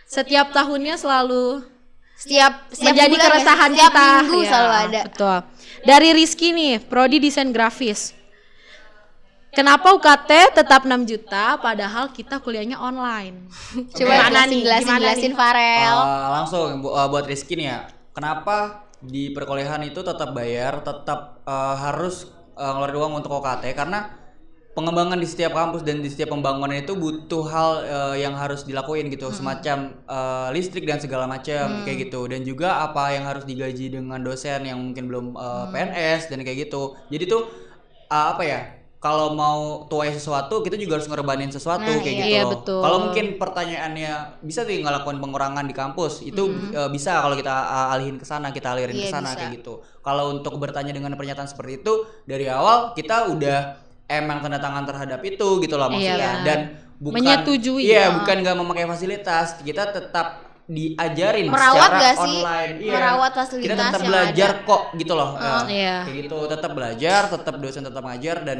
setiap 0.05 0.53
tahunnya 0.53 0.93
selalu 0.93 1.65
setiap 2.13 2.69
setiap 2.69 2.93
menjadi 2.93 3.13
bulan 3.17 3.25
ya, 3.25 3.29
keresahan 3.33 3.69
setiap 3.73 3.89
kita. 3.89 4.05
minggu 4.05 4.37
Ya, 4.37 4.49
selalu 4.53 4.73
ada 4.77 5.01
Betul. 5.09 5.37
Dari 5.81 6.09
Rizky 6.13 6.47
nih, 6.53 6.85
prodi 6.85 7.17
desain 7.17 7.49
grafis. 7.49 8.13
Kenapa 9.51 9.91
UKT 9.91 10.55
tetap 10.55 10.87
6 10.87 11.03
juta 11.03 11.59
padahal 11.59 12.07
kita 12.15 12.39
kuliahnya 12.39 12.79
online? 12.79 13.51
coba 13.91 14.23
Gimana 14.23 14.47
jelasin 14.47 14.47
nih? 14.47 14.61
jelasin 14.63 14.85
Gimana 14.87 14.99
jelasin? 15.03 15.31
Farel 15.35 15.95
Eh, 15.99 16.27
langsung 16.31 16.67
bu- 16.79 16.93
eh, 16.95 17.07
buat 17.11 17.25
Rizky 17.27 17.53
nih 17.59 17.67
ya. 17.67 17.79
Kenapa 18.15 18.87
di 19.03 19.35
perkuliahan 19.35 19.83
itu 19.83 19.99
tetap 19.99 20.31
bayar, 20.31 20.79
tetap 20.79 21.43
eh, 21.43 21.75
harus 21.83 22.31
eh, 22.55 22.71
ngeluarin 22.71 22.95
uang 22.95 23.13
untuk 23.19 23.31
OKT 23.35 23.75
karena 23.75 23.99
pengembangan 24.71 25.19
di 25.19 25.27
setiap 25.27 25.51
kampus 25.51 25.83
dan 25.83 25.99
di 25.99 26.07
setiap 26.07 26.31
pembangunan 26.31 26.71
itu 26.71 26.95
butuh 26.95 27.43
hal 27.43 27.69
eh, 27.83 28.15
yang 28.23 28.39
harus 28.39 28.63
dilakuin 28.63 29.11
gitu, 29.11 29.35
semacam 29.35 29.77
eh, 30.07 30.47
listrik 30.55 30.87
dan 30.87 31.03
segala 31.03 31.27
macam 31.27 31.83
kayak 31.83 32.07
gitu. 32.07 32.23
Dan 32.23 32.47
juga 32.47 32.87
apa 32.87 33.11
yang 33.11 33.27
harus 33.27 33.43
digaji 33.43 33.91
dengan 33.91 34.23
dosen 34.23 34.63
yang 34.63 34.79
mungkin 34.79 35.11
belum 35.11 35.35
eh, 35.35 35.65
PNS 35.75 36.31
dan 36.31 36.39
kayak 36.39 36.71
gitu. 36.71 36.95
Jadi 37.11 37.23
tuh 37.27 37.51
eh, 38.07 38.27
apa 38.31 38.43
ya? 38.47 38.61
Kalau 39.01 39.33
mau 39.33 39.59
tuai 39.85 40.13
sesuatu, 40.13 40.61
kita 40.61 40.77
juga 40.77 40.95
harus 40.95 41.09
ngerebanin 41.09 41.49
sesuatu 41.49 41.81
Nah, 41.83 41.97
kayak 41.97 42.05
iya. 42.07 42.21
gitu. 42.21 42.29
Iya, 42.29 42.41
betul. 42.45 42.79
Kalau 42.79 42.97
mungkin 43.01 43.25
pertanyaannya 43.35 44.11
bisa 44.39 44.61
sih 44.61 44.77
ngelakuin 44.79 45.17
pengurangan 45.17 45.65
di 45.65 45.73
kampus 45.73 46.21
itu 46.21 46.43
eh, 46.69 46.85
bisa 46.87 47.17
kalau 47.17 47.33
kita 47.33 47.49
uh, 47.49 47.89
alihin 47.91 48.15
ke 48.15 48.23
sana 48.23 48.49
kita 48.49 48.69
alirin 48.69 48.93
ke 48.93 49.09
Iya, 49.09 49.11
sana 49.11 49.33
kayak 49.33 49.57
gitu 49.57 49.73
kalau 49.99 50.29
untuk 50.31 50.53
bertanya 50.55 50.91
dengan 50.91 51.11
pernyataan 51.11 51.45
seperti 51.45 51.81
itu 51.81 51.93
dari 52.23 52.45
awal 52.45 52.93
kita 52.93 53.25
udah 53.27 53.59
emang 54.05 54.37
tanda 54.39 54.59
tangan 54.59 54.85
terhadap 54.85 55.19
itu 55.23 55.47
gitu 55.59 55.75
loh 55.75 55.87
Iya, 55.87 55.93
maksudnya 55.95 56.29
benar. 56.31 56.45
dan 56.45 56.59
bukan 56.95 57.15
Menyetujui. 57.17 57.81
iya 57.81 57.97
Ya. 57.99 58.13
bukan 58.13 58.35
nggak 58.37 58.55
memakai 58.55 58.85
fasilitas 58.85 59.47
kita 59.59 59.83
tetap 59.89 60.27
diajarin 60.67 61.49
Merawat 61.49 61.73
secara 61.89 61.97
gak 61.97 62.15
sih? 62.15 62.21
online 62.37 62.73
Iya. 62.79 62.93
Merawat 62.93 63.31
kita 63.31 63.41
fasilitas 63.41 63.77
tetap 63.81 63.97
yang 63.97 64.07
belajar 64.07 64.49
ada. 64.53 64.63
kok 64.63 64.81
gitu 64.93 65.13
loh 65.15 65.29
Eh, 65.33 65.61
Iya. 65.73 65.95
kayak 66.05 66.15
gitu 66.21 66.37
tetap 66.47 66.71
belajar 66.71 67.21
tetap 67.27 67.55
dosen 67.57 67.81
tetap 67.81 68.03
ngajar 68.03 68.37
dan 68.45 68.59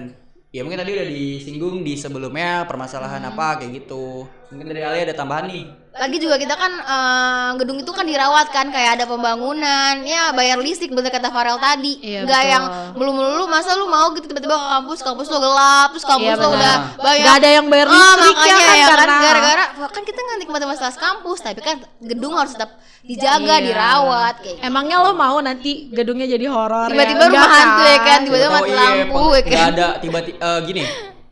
ya 0.52 0.60
mungkin 0.64 0.80
tadi 0.84 0.92
udah 0.98 1.08
disinggung 1.08 1.76
di 1.88 1.94
sebelumnya 1.96 2.68
permasalahan 2.70 3.24
Hmm. 3.24 3.32
apa 3.32 3.48
kayak 3.64 3.72
gitu 3.84 4.28
mungkin 4.52 4.68
dari 4.72 4.84
Ali 4.84 5.00
ada 5.08 5.16
tambahan 5.16 5.46
nih 5.48 5.64
lagi 5.92 6.18
juga 6.18 6.36
kita 6.36 6.56
kan 6.56 6.72
eh, 6.72 7.50
gedung 7.58 7.76
itu 7.76 7.92
kan 7.92 8.04
dirawat 8.04 8.48
kan 8.48 8.68
kayak 8.68 8.96
ada 8.96 9.06
pembangunan 9.06 10.00
ya 10.02 10.32
bayar 10.32 10.56
listrik 10.58 10.88
bener 10.90 11.10
kata 11.10 11.28
Farel 11.28 11.60
tadi 11.60 12.00
Iya, 12.00 12.24
nggak 12.24 12.32
betul. 12.38 12.48
yang 12.50 12.64
melulu-melulu 12.96 13.46
masa 13.46 13.76
lu 13.76 13.86
mau 13.86 14.08
gitu 14.12 14.24
tiba-tiba 14.26 14.56
ke 14.56 14.68
kampus 14.72 15.00
kampus 15.02 15.28
lo 15.28 15.38
gelap 15.38 15.92
terus 15.92 16.08
kampus 16.08 16.32
Iya, 16.32 16.40
lo 16.40 16.48
udah 16.50 16.76
banyak 16.96 17.22
Nggak 17.22 17.36
ada 17.36 17.50
yang 17.52 17.66
bayar 17.68 17.86
Ah, 17.86 17.94
listrik 17.94 18.16
ya 18.16 18.32
makanya 18.32 18.56
kan, 18.56 18.72
ya 18.72 18.86
kan 18.88 18.88
karena- 18.90 19.22
gara-gara 19.22 19.66
kan 19.90 20.04
kita 20.06 20.20
nggak 20.22 20.38
nikmatin 20.40 20.68
fasilitas 20.70 20.98
kampus 20.98 21.40
tapi 21.42 21.60
kan 21.60 21.76
gedung 22.00 22.34
harus 22.34 22.52
tetap 22.52 22.72
dijaga 23.04 23.54
Iya. 23.54 23.66
dirawat 23.66 24.36
kayak 24.40 24.56
gitu. 24.58 24.66
Emangnya 24.66 24.98
lo 24.98 25.12
mau 25.12 25.38
nanti 25.38 25.72
gedungnya 25.92 26.26
jadi 26.26 26.46
horor 26.48 26.88
ya? 26.88 26.94
tiba-tiba 26.94 27.24
rumah 27.26 27.36
Enggak 27.36 27.52
hantu 27.54 27.82
ya 27.84 27.98
kan 28.00 28.20
tiba-tiba 28.24 28.50
mati 28.50 28.64
iya, 28.66 28.80
lampu 28.80 29.12
peng- 29.12 29.28
ya 29.28 29.42
kan 29.42 29.52
nggak 29.52 29.68
ada 29.68 29.88
tiba-tiba 30.00 30.38
eh, 30.40 30.60
gini 30.64 30.84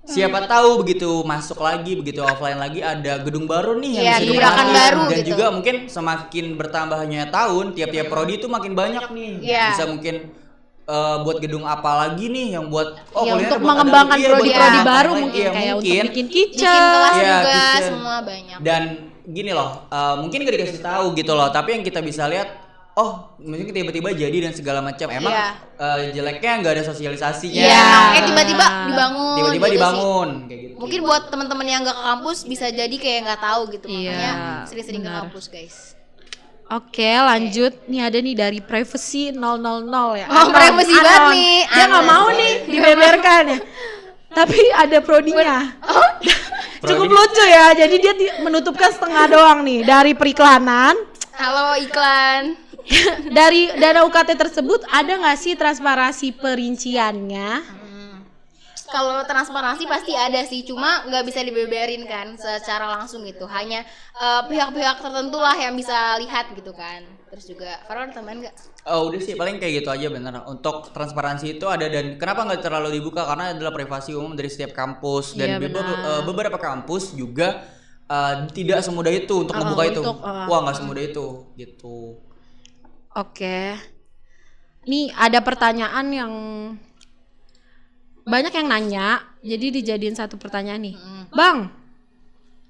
siapa 0.10 0.40
tahu 0.44 0.70
begitu 0.80 1.22
masuk 1.24 1.60
lagi 1.60 1.94
begitu 1.94 2.20
offline 2.22 2.58
lagi 2.58 2.82
ada 2.82 3.20
gedung 3.20 3.46
baru 3.46 3.78
nih 3.78 3.92
yang 3.92 4.04
Iya, 4.04 4.16
bisa 4.16 4.26
dinikmati. 4.26 4.74
baru 4.74 5.02
dan 5.04 5.18
gitu. 5.18 5.30
juga 5.30 5.46
mungkin 5.52 5.76
semakin 5.86 6.46
bertambahnya 6.56 7.22
tahun 7.30 7.66
tiap-tiap 7.72 8.06
prodi 8.08 8.34
itu 8.36 8.48
makin 8.48 8.74
banyak 8.74 9.06
nih 9.08 9.32
Iya. 9.40 9.66
bisa 9.72 9.84
mungkin 9.86 10.16
eh, 10.86 11.18
buat 11.22 11.38
gedung 11.38 11.64
apa 11.64 11.92
lagi 12.00 12.26
nih 12.28 12.48
yang 12.52 12.66
buat 12.68 12.98
oh 13.12 13.24
Ya, 13.24 13.34
untuk 13.36 13.56
buat 13.56 13.70
mengembangkan 13.70 14.18
iya, 14.18 14.28
prodi-prodi 14.28 14.50
ada- 14.76 14.88
baru 14.88 15.12
iya, 15.12 15.20
mungkin 15.20 15.46
kayak 15.48 15.74
untuk 15.76 15.86
bikin 15.86 16.04
bikin 16.08 16.26
kitchen. 16.28 16.66
kelas 16.66 17.14
Iya, 17.14 17.22
juga 17.22 17.54
kitchen. 17.54 17.84
semua 17.88 18.18
banyak 18.20 18.58
dan 18.60 18.82
gini 19.24 19.52
loh 19.52 19.70
eh, 19.88 20.16
mungkin 20.18 20.38
gak 20.42 20.56
dikasih 20.56 20.82
tahu 20.82 21.06
gitu 21.14 21.32
loh 21.32 21.48
tapi 21.50 21.70
yang 21.72 21.84
kita 21.84 22.02
bisa 22.02 22.26
lihat 22.26 22.50
oh 23.00 23.12
mungkin 23.40 23.72
tiba-tiba 23.72 24.12
jadi 24.12 24.38
dan 24.42 24.52
segala 24.52 24.80
macam 24.82 25.08
emang 25.08 25.32
Iya. 25.32 25.48
eh, 25.78 26.00
jeleknya 26.12 26.52
nggak 26.60 26.74
ada 26.74 26.84
sosialisasinya 26.86 27.64
Iya, 27.64 27.88
eh 28.14 28.24
tiba-tiba 28.26 28.66
dibangun. 28.86 29.36
tiba-tiba 29.38 29.56
gitu 29.56 29.66
sih. 29.66 29.76
dibangun 29.80 30.30
kayak 30.44 30.60
gitu 30.60 30.76
Mungkin 30.76 31.00
buat 31.02 31.24
teman-teman 31.28 31.66
yang 31.66 31.82
nggak 31.82 31.92
ke 31.94 32.04
kampus 32.06 32.38
bisa 32.44 32.66
jadi 32.70 32.96
kayak 32.96 33.20
nggak 33.26 33.42
tahu 33.42 33.62
gitu 33.70 33.86
Iya, 33.88 33.96
makanya 33.96 34.32
sering-sering 34.66 35.02
ke 35.02 35.12
kampus 35.14 35.46
guys. 35.48 35.78
Oke, 36.70 37.10
lanjut. 37.10 37.74
Nih 37.84 37.98
ada 38.00 38.16
nih 38.16 38.36
dari 38.38 38.60
privacy 38.62 39.34
000 39.34 39.42
ya. 40.14 40.30
Oh, 40.30 40.38
Anon, 40.38 40.54
privacy 40.54 40.94
banget 40.94 41.22
nih, 41.34 41.58
Dia 41.66 41.86
nggak 41.90 42.06
mau 42.06 42.28
nih 42.30 42.54
dibeberkan 42.70 43.44
ya. 43.48 43.58
Tapi 44.30 44.60
ada 44.78 44.98
prodinya. 45.02 45.66
Cukup 46.88 47.10
lucu 47.10 47.44
ya. 47.44 47.74
Jadi 47.74 47.96
dia 47.98 48.14
di- 48.14 48.38
menutupkan 48.40 48.94
setengah 48.94 49.26
doang 49.28 49.66
nih 49.66 49.82
dari 49.82 50.14
periklanan. 50.14 50.94
Halo 51.34 51.74
iklan. 51.76 52.69
dari 53.38 53.70
dana 53.78 54.02
UKT 54.06 54.34
tersebut 54.36 54.82
ada 54.90 55.14
nggak 55.22 55.38
sih 55.38 55.54
transparansi 55.54 56.34
perinciannya? 56.38 57.50
Kalau 58.90 59.22
transparansi 59.22 59.86
pasti 59.86 60.18
ada 60.18 60.42
sih, 60.50 60.66
cuma 60.66 61.06
nggak 61.06 61.22
bisa 61.30 61.46
dibeberin 61.46 62.10
kan 62.10 62.34
secara 62.34 62.90
langsung 62.90 63.22
gitu. 63.22 63.46
Hanya 63.46 63.86
eh, 64.18 64.42
pihak-pihak 64.50 64.98
tertentu 64.98 65.38
lah 65.38 65.54
yang 65.54 65.78
bisa 65.78 66.18
lihat 66.18 66.50
gitu 66.58 66.74
kan. 66.74 67.06
Terus 67.30 67.46
juga, 67.46 67.78
Farhan 67.86 68.10
tambahan 68.10 68.42
nggak? 68.42 68.56
Oh 68.90 69.14
udah 69.14 69.22
sih 69.22 69.38
paling 69.38 69.62
kayak 69.62 69.86
gitu 69.86 69.90
aja 69.94 70.10
bener 70.10 70.42
Untuk 70.50 70.90
transparansi 70.90 71.62
itu 71.62 71.70
ada 71.70 71.86
dan 71.86 72.18
kenapa 72.18 72.42
nggak 72.50 72.66
terlalu 72.66 72.98
dibuka 72.98 73.22
karena 73.30 73.54
adalah 73.54 73.70
privasi 73.70 74.18
umum 74.18 74.34
dari 74.34 74.50
setiap 74.50 74.74
kampus 74.74 75.38
dan 75.38 75.62
Iya, 75.62 75.62
bebe- 75.62 75.78
benar. 75.78 76.10
eh, 76.10 76.22
beberapa 76.26 76.58
kampus 76.58 77.14
juga 77.14 77.62
eh, 78.10 78.36
tidak 78.58 78.82
semudah 78.82 79.14
itu 79.14 79.46
untuk 79.46 79.54
Oh, 79.54 79.62
membuka 79.62 79.84
itu. 79.86 80.02
untuk, 80.02 80.18
eh, 80.26 80.46
Wah 80.50 80.60
nggak 80.66 80.78
semudah 80.82 81.04
itu 81.06 81.26
gitu. 81.54 82.26
Oke. 83.16 83.78
Nih 84.86 85.14
ada 85.18 85.42
pertanyaan 85.42 86.06
yang 86.10 86.34
banyak 88.30 88.54
yang 88.54 88.68
nanya, 88.70 89.08
jadi 89.42 89.74
dijadiin 89.82 90.14
satu 90.14 90.38
pertanyaan 90.38 90.82
nih. 90.86 90.96
Bang, 91.34 91.74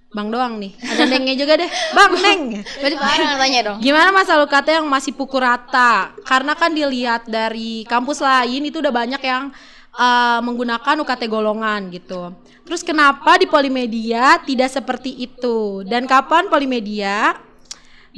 Bang 0.10 0.34
doang 0.34 0.58
nih. 0.58 0.74
Ada 0.82 1.06
nengnya 1.06 1.38
juga 1.38 1.54
deh. 1.54 1.70
Bang, 1.94 2.18
neng. 2.18 2.66
Berarti 2.82 2.98
tanya 2.98 3.60
dong. 3.62 3.78
Gimana 3.78 4.10
masalah 4.10 4.50
UKT 4.50 4.82
yang 4.82 4.90
masih 4.90 5.14
pukul 5.14 5.46
rata? 5.46 6.18
Karena 6.26 6.58
kan 6.58 6.74
dilihat 6.74 7.30
dari 7.30 7.86
kampus 7.86 8.18
lain 8.18 8.66
itu 8.66 8.82
udah 8.82 8.90
banyak 8.90 9.22
yang 9.22 9.54
uh, 9.94 10.42
menggunakan 10.42 11.06
UKT 11.06 11.30
golongan 11.30 11.94
gitu. 11.94 12.34
Terus 12.66 12.82
kenapa 12.82 13.38
di 13.38 13.46
Polimedia 13.46 14.42
tidak 14.42 14.74
seperti 14.74 15.14
itu? 15.14 15.86
Dan 15.86 16.10
kapan 16.10 16.50
Polimedia 16.50 17.38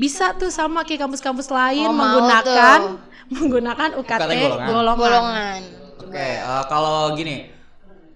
bisa 0.01 0.34
tuh 0.34 0.50
sama 0.50 0.81
kayak 0.81 1.05
kampus-kampus 1.05 1.48
lain 1.48 1.86
Oh, 1.86 1.93
menggunakan 1.93 2.79
menggunakan 3.36 3.89
UKT, 3.96 4.17
UKT 4.17 4.34
golongan. 4.36 4.67
golongan. 4.67 5.00
Golongan. 5.00 5.60
Oke, 6.01 6.27
eh, 6.34 6.63
kalau 6.65 7.13
gini, 7.13 7.48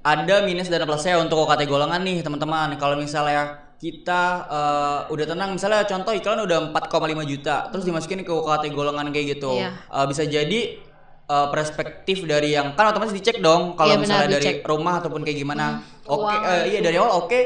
ada 0.01 0.36
minus 0.42 0.68
dan 0.68 0.82
plusnya 0.84 1.15
untuk 1.18 1.38
UKT 1.39 1.62
golongan 1.65 2.01
nih 2.01 2.20
teman-teman. 2.20 2.74
Kalau 2.75 2.96
misalnya 2.96 3.44
kita 3.75 4.22
eh, 4.50 5.00
udah 5.08 5.25
tenang, 5.25 5.54
misalnya 5.54 5.86
contoh 5.86 6.12
iklan 6.12 6.42
udah 6.42 6.58
4,5 6.74 6.89
juta, 7.24 7.70
terus 7.70 7.84
dimasukin 7.84 8.22
ke 8.22 8.34
UKT 8.34 8.65
golongan 8.72 9.08
kayak 9.10 9.38
gitu, 9.38 9.54
Iya. 9.56 9.70
Eh, 9.72 10.06
bisa 10.06 10.24
jadi 10.25 10.60
eh, 11.25 11.48
perspektif 11.50 12.22
dari 12.24 12.54
yang 12.54 12.74
kan 12.74 12.89
otomatis 12.89 13.13
dicek 13.13 13.39
dong 13.39 13.74
kalau 13.74 13.94
Iya, 13.94 13.98
benar, 13.98 14.04
misalnya 14.04 14.30
dari 14.32 14.44
dicek. 14.44 14.58
rumah 14.63 15.00
ataupun 15.00 15.22
kayak 15.22 15.38
gimana. 15.38 15.65
Oke, 16.04 16.22
keuangan. 16.27 16.56
eh, 16.56 16.63
iya 16.68 16.80
dari 16.82 16.98
awal 16.98 17.13
oke. 17.20 17.42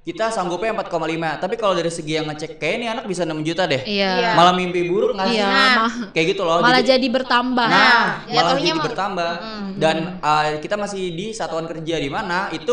Kita 0.00 0.28
sanggupnya 0.28 0.72
4,5. 0.74 0.88
Tapi 1.36 1.54
kalau 1.54 1.72
dari 1.72 1.88
segi 1.88 2.16
yang 2.16 2.24
ngecek 2.24 2.56
kayak 2.56 2.74
ini 2.74 2.86
anak 2.88 3.04
bisa 3.04 3.22
6 3.22 3.36
juta 3.40 3.64
deh. 3.64 3.84
Iya. 3.84 4.32
Malah 4.32 4.52
mimpi 4.52 4.84
buruk 4.84 5.12
nggak? 5.12 5.28
Iya, 5.28 5.44
Nah. 5.44 5.88
Kayak 6.10 6.26
gitu 6.30 6.42
loh. 6.42 6.58
malah 6.58 6.80
Jadi- 6.80 6.90
jadi 6.90 7.06
bertambah. 7.12 7.68
Nah, 7.68 7.78
malah 7.78 8.24
jatuhnya 8.26 8.64
jadi 8.64 8.72
mah- 8.74 8.86
bertambah. 8.86 9.30
Dan 9.76 9.96
uh, 10.18 10.42
kita 10.58 10.74
masih 10.74 11.02
di 11.10 11.26
satuan 11.30 11.64
kerja 11.64 11.96
di 11.96 12.08
mana 12.08 12.48
itu 12.50 12.72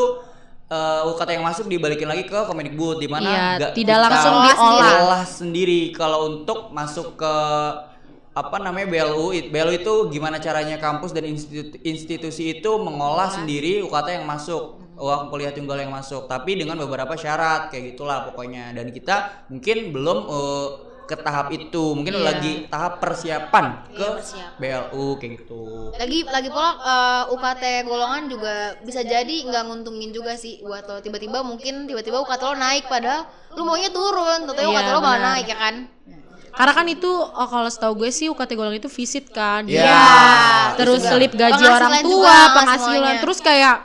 uh, 0.66 1.04
UKT 1.06 1.30
yang 1.34 1.46
masuk 1.46 1.66
dibalikin 1.66 2.08
lagi 2.08 2.24
ke 2.24 2.40
Kemendikbud 2.42 2.96
di 2.98 3.08
mana 3.08 3.28
Iya, 3.58 3.72
tidak 3.72 3.98
langsung 4.02 4.34
diolah. 4.42 4.96
olah 5.04 5.24
sendiri 5.24 5.92
kalau 5.92 6.20
untuk 6.34 6.72
masuk 6.72 7.16
ke 7.16 7.34
apa 8.32 8.58
namanya 8.58 8.86
BLU 8.88 9.34
BLU 9.46 9.74
itu 9.76 9.94
gimana 10.10 10.38
caranya 10.38 10.78
kampus 10.78 11.10
dan 11.10 11.26
institu- 11.26 11.74
institusi 11.82 12.54
itu 12.54 12.72
mengolah 12.78 13.28
sendiri 13.28 13.82
UKT 13.82 14.08
yang 14.14 14.26
masuk 14.26 14.78
uang 14.98 15.30
kuliah 15.30 15.50
tunggal 15.50 15.78
yang 15.78 15.90
masuk 15.90 16.26
tapi 16.26 16.54
dengan 16.54 16.76
beberapa 16.76 17.14
syarat 17.14 17.70
kayak 17.70 17.94
gitulah 17.94 18.26
pokoknya 18.26 18.74
dan 18.74 18.90
kita 18.90 19.16
mungkin 19.48 19.90
belum 19.90 20.18
uh, 20.26 20.70
ke 21.08 21.16
tahap 21.16 21.48
itu 21.50 21.96
mungkin 21.96 22.20
Iya. 22.20 22.26
lagi 22.28 22.54
tahap 22.68 23.00
persiapan 23.00 23.66
ke 23.88 23.96
Iya, 23.96 24.10
persiapan. 24.12 24.60
BLU 24.60 25.06
kayak 25.16 25.32
gitu 25.40 25.64
Lagi 25.96 26.20
lagi 26.28 26.50
pula 26.52 26.70
eh, 26.76 27.24
UKT 27.32 27.64
golongan 27.86 28.24
juga 28.28 28.54
bisa 28.84 29.00
jadi 29.02 29.36
nggak 29.48 29.64
nguntungin 29.64 30.12
juga 30.12 30.36
sih 30.36 30.60
buat 30.60 30.84
lo. 30.84 31.00
Tiba-tiba 31.00 31.40
mungkin 31.42 31.88
tiba-tiba 31.88 32.20
UKT 32.20 32.42
lo 32.44 32.56
naik 32.56 32.92
padahal 32.92 33.24
lu 33.56 33.64
maunya 33.64 33.88
turun, 33.88 34.44
tapi 34.46 34.60
Iya, 34.60 34.68
UKT 34.68 34.88
lo 34.92 35.00
malah 35.00 35.22
naik 35.32 35.48
ya 35.48 35.56
kan? 35.58 35.76
Karena 36.52 36.74
kan 36.74 36.86
itu 36.90 37.12
oh, 37.14 37.48
kalau 37.48 37.70
setahu 37.70 38.04
gue 38.04 38.10
sih 38.10 38.28
UKT 38.28 38.52
golongan 38.52 38.76
itu 38.78 38.92
visit 38.92 39.32
kan. 39.32 39.64
Iya. 39.64 39.88
Iya. 39.88 40.04
Terus 40.76 41.00
Itu 41.00 41.08
slip 41.08 41.32
gaji 41.32 41.64
orang 41.64 41.94
juga, 41.94 42.04
tua, 42.04 42.20
nggak 42.20 42.48
penghasilan. 42.52 42.84
semuanya. 43.00 43.22
Terus 43.24 43.40
kayak 43.40 43.76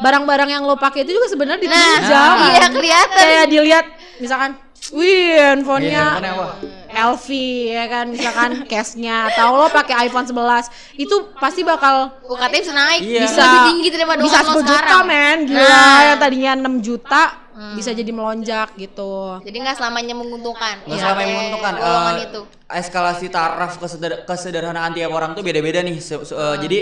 barang-barang 0.00 0.48
yang 0.50 0.62
lo 0.62 0.74
pakai 0.74 1.02
itu 1.02 1.12
juga 1.12 1.28
sebenarnya 1.28 1.60
Nah, 1.62 1.70
ditinjau. 1.70 2.32
iya 2.48 2.66
kelihatan. 2.68 3.16
Kayak 3.18 3.46
dilihat 3.46 3.86
misalkan 4.18 4.50
Wih, 4.90 5.38
handphonenya 5.38 6.18
Iya, 6.18 6.30
apa? 6.32 6.46
LV 6.90 7.26
ya 7.68 7.84
kan, 7.86 8.04
misalkan 8.08 8.50
case-nya 8.70 9.30
atau 9.30 9.54
lo 9.54 9.68
pakai 9.68 10.08
iPhone 10.08 10.24
11 10.24 10.66
itu 10.96 11.14
pasti 11.36 11.62
bakal 11.62 12.10
UKT 12.24 12.54
bisa 12.58 12.72
naik, 12.72 13.00
Iya. 13.00 13.22
bisa 13.22 13.40
lebih 13.40 13.60
tinggi 13.70 13.88
daripada 13.88 14.18
bisa 14.18 14.36
UKT 14.36 14.48
lo 14.48 14.52
10 14.56 14.64
juta 14.64 14.74
sekarang. 14.82 15.06
men 15.06 15.38
gila 15.44 15.62
Nah. 15.62 16.00
yang 16.02 16.18
tadinya 16.18 16.50
6 16.58 16.74
juta 16.80 17.22
bisa 17.70 17.92
jadi 17.92 18.08
melonjak 18.08 18.72
gitu 18.74 19.36
Jadi 19.40 19.56
nggak 19.60 19.76
selamanya 19.76 20.14
menguntungkan. 20.16 20.74
Nggak 20.80 20.90
UKT 20.90 20.98
selama 20.98 21.20
yang 21.20 21.30
menguntungkan 21.30 21.72
eh, 21.76 22.24
itu. 22.24 22.40
eskalasi 22.72 23.26
taraf 23.28 23.72
keseder- 23.76 24.24
kesederhanaan 24.24 24.90
tiap 24.90 25.12
orang 25.12 25.30
tuh 25.32 25.44
beda-beda 25.44 25.78
nih 25.80 26.00
Se- 26.00 26.24
se- 26.24 26.34
eh, 26.34 26.56
jadi 26.58 26.78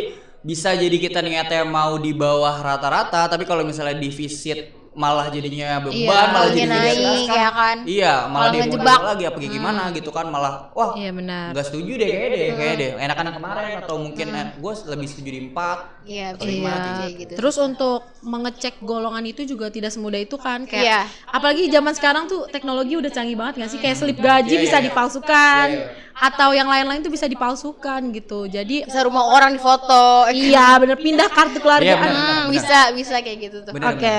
bisa 0.48 0.72
jadi 0.72 0.96
kita 0.98 1.20
niatnya 1.20 1.62
mau 1.62 1.94
di 1.96 2.16
bawah 2.16 2.56
rata-rata 2.58 3.28
tapi 3.28 3.44
kalau 3.44 3.60
misalnya 3.62 3.92
defisit 3.94 4.58
malah 4.98 5.28
jadinya 5.28 5.78
beban 5.78 5.94
Iya, 5.94 6.22
malah 6.26 6.50
jadi 6.50 6.66
naik, 6.66 6.98
ya 7.30 7.48
kan? 7.52 7.76
iya 7.86 8.14
malah 8.24 8.32
Malah 8.34 8.50
dia 8.50 8.62
ngejebak. 8.66 8.98
lagi 9.04 9.24
apa 9.24 9.36
kayak 9.38 9.52
gimana 9.52 9.82
gitu 9.92 10.10
kan 10.10 10.26
malah 10.26 10.54
wah 10.72 10.90
iya 10.96 11.10
benar 11.12 11.54
nggak 11.54 11.66
setuju 11.66 11.92
deh 11.94 12.08
kayak 12.08 12.28
deh 12.28 12.46
kayak 12.56 12.74
deh 12.74 12.90
enakan 12.98 13.26
kemarin 13.30 13.78
atau 13.78 13.94
mungkin 13.96 14.26
gue 14.58 14.72
lebih 14.88 15.06
setuju 15.06 15.28
di 15.28 15.40
empat 15.44 15.78
Iya, 16.02 16.32
Atau 16.32 16.40
bisa 16.40 16.56
lima, 16.56 16.72
Iya. 16.72 17.08
gitu. 17.14 17.32
Terus 17.36 17.56
untuk 17.60 18.00
mengecek 18.24 18.80
golongan 18.80 19.20
itu 19.22 19.44
juga 19.44 19.68
tidak 19.68 19.92
semudah 19.92 20.16
itu 20.16 20.34
kan 20.34 20.64
kayak 20.64 20.80
Iya. 20.82 21.00
apalagi 21.28 21.68
zaman 21.68 21.92
sekarang 21.92 22.24
tuh 22.26 22.48
teknologi 22.48 22.96
udah 22.96 23.12
canggih 23.12 23.36
banget 23.36 23.60
nggak 23.60 23.70
sih 23.70 23.78
kayak 23.78 23.92
slip 23.94 24.16
gaji 24.16 24.50
Iya, 24.50 24.62
bisa 24.62 24.76
iya. 24.80 24.84
dipalsukan 24.88 25.66
Iya, 25.70 26.07
atau 26.18 26.50
yang 26.50 26.66
lain-lain 26.66 26.98
tuh 27.00 27.14
bisa 27.14 27.30
dipalsukan 27.30 28.00
gitu. 28.10 28.50
Jadi 28.50 28.82
bisa 28.84 29.06
rumah 29.06 29.22
orang 29.30 29.54
difoto. 29.54 30.26
iya 30.34 30.74
bener 30.82 30.98
pindah 30.98 31.30
kartu 31.30 31.62
keluarga. 31.62 31.86
Iya, 31.86 31.96
bener. 31.96 32.14
Hmm, 32.18 32.44
bisa 32.50 32.78
bisa 32.92 33.14
kayak 33.22 33.38
gitu 33.38 33.58
tuh. 33.62 33.72
Oke. 33.78 34.18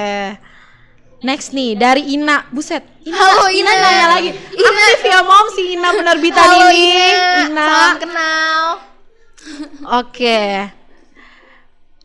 Next 1.20 1.52
nih 1.52 1.76
dari 1.76 2.16
Ina, 2.16 2.48
buset. 2.48 2.80
Ina, 3.04 3.12
Halo, 3.20 3.52
Ina, 3.52 3.72
Ina. 3.76 3.84
nanya 3.84 4.06
lagi. 4.08 4.32
Ina. 4.32 4.70
Aktif 4.72 5.02
ya 5.04 5.20
mom 5.20 5.48
si 5.52 5.64
Ina 5.76 5.90
penerbitan 5.92 6.48
Halo 6.48 6.68
ini. 6.72 7.12
Ina, 7.12 7.44
Ina. 7.52 7.66
salam 7.68 7.98
kenal. 8.00 8.64
Oke. 10.00 10.40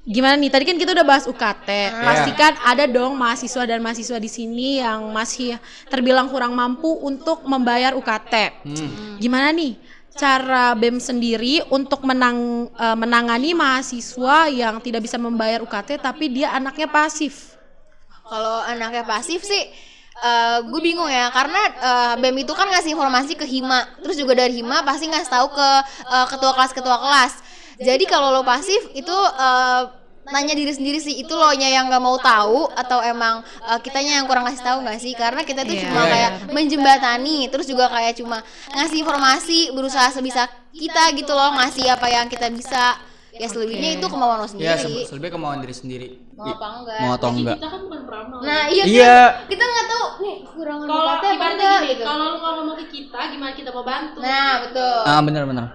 gimana 0.04 0.36
nih? 0.36 0.52
Tadi 0.52 0.64
kan 0.68 0.76
kita 0.76 0.92
udah 0.92 1.06
bahas 1.06 1.24
UKT. 1.24 1.68
Pastikan 1.96 2.52
ada 2.60 2.84
dong 2.84 3.16
mahasiswa 3.16 3.64
dan 3.64 3.80
mahasiswa 3.80 4.20
di 4.20 4.28
sini 4.28 4.84
yang 4.84 5.00
masih 5.14 5.56
terbilang 5.88 6.28
kurang 6.28 6.52
mampu 6.52 6.92
untuk 7.00 7.40
membayar 7.48 7.96
UKT. 7.96 8.66
Gimana 9.16 9.48
nih 9.54 9.80
cara 10.14 10.72
BEM 10.78 11.02
sendiri 11.02 11.60
untuk 11.68 12.06
menang 12.06 12.70
eh, 12.70 12.96
menangani 12.96 13.52
mahasiswa 13.52 14.48
yang 14.48 14.78
tidak 14.78 15.04
bisa 15.04 15.18
membayar 15.18 15.60
UKT 15.62 15.98
tapi 15.98 16.30
dia 16.30 16.54
anaknya 16.54 16.86
pasif? 16.86 17.58
Kalau 18.24 18.64
anaknya 18.64 19.04
pasif 19.04 19.44
sih 19.44 19.92
gue 20.70 20.80
bingung 20.80 21.10
ya 21.10 21.26
karena 21.34 21.60
eh, 21.74 22.14
BEM 22.22 22.46
itu 22.46 22.54
kan 22.54 22.70
ngasih 22.70 22.94
informasi 22.94 23.34
ke 23.34 23.44
Hima 23.44 23.82
terus 23.98 24.14
juga 24.14 24.38
dari 24.38 24.62
Hima 24.62 24.86
pasti 24.86 25.10
ngasih 25.10 25.30
tahu 25.30 25.46
ke 25.52 25.68
eh, 26.06 26.26
ketua 26.30 26.52
kelas 26.54 26.72
ketua 26.72 26.96
kelas 27.02 27.32
jadi 27.82 28.04
kalau 28.06 28.30
lo 28.30 28.46
pasif 28.46 28.78
itu 28.94 29.16
eh, 29.34 29.82
nanya 30.26 30.52
diri 30.52 30.70
sendiri 30.70 30.96
sih 30.96 31.14
itu 31.16 31.30
lo 31.30 31.52
nya 31.52 31.68
yang 31.68 31.86
nggak 31.86 32.00
mau 32.00 32.16
tahu 32.16 32.64
atau 32.70 33.00
emang 33.00 33.40
eh, 33.42 33.78
kitanya 33.78 34.18
yang 34.18 34.26
kurang 34.26 34.44
ngasih 34.44 34.62
tahu 34.62 34.78
nggak 34.80 34.98
sih 34.98 35.12
karena 35.12 35.42
kita 35.42 35.62
tuh 35.62 35.74
Iya. 35.74 35.82
cuma 35.84 36.00
Iya, 36.00 36.10
kayak 36.10 36.30
menjembatani 36.50 37.38
terus 37.46 37.66
juga 37.66 37.86
kayak 37.88 38.14
cuma 38.14 38.40
ngasih 38.70 38.98
informasi 38.98 39.58
berusaha 39.70 40.08
sebisa 40.10 40.44
kita 40.70 41.12
gitu 41.12 41.30
loh 41.30 41.52
ngasih 41.54 41.86
apa 41.88 42.06
yang 42.06 42.26
kita 42.26 42.48
bisa 42.48 42.96
ya 43.30 43.44
selebihnya 43.44 43.98
itu 43.98 44.06
kemauan 44.06 44.38
lo 44.38 44.46
Ya, 44.54 44.78
sendiri 44.78 45.02
se- 45.02 45.10
selebih 45.10 45.30
kemauan 45.30 45.58
diri 45.58 45.74
sendiri. 45.74 46.08
mau 46.32 46.46
apa 46.48 46.66
enggak 46.72 46.98
Mau 47.00 47.12
atau 47.12 47.28
enggak? 47.30 47.56
Kita 47.56 47.68
kan 47.68 47.80
bukan 47.82 48.00
peramal. 48.04 48.38
Nah 48.40 48.62
iya, 48.66 48.82
Iya. 48.84 49.16
kan? 49.28 49.46
kita 49.46 49.64
nggak 49.64 49.86
tahu 49.88 50.04
nih 50.20 50.36
kekurangan 50.44 50.86
kalau 50.86 51.10
apa 51.10 51.26
enggak 51.26 51.74
gini, 51.76 51.88
gitu. 51.90 52.04
kalau 52.04 52.24
lu 52.24 52.38
ngomong 52.38 52.76
ke 52.76 52.86
kita, 52.88 53.20
gimana 53.28 53.52
kita 53.52 53.70
mau 53.70 53.84
bantu? 53.84 54.18
Nah 54.18 54.52
betul. 54.62 54.98
Ah, 55.04 55.20
benar-benar. 55.20 55.66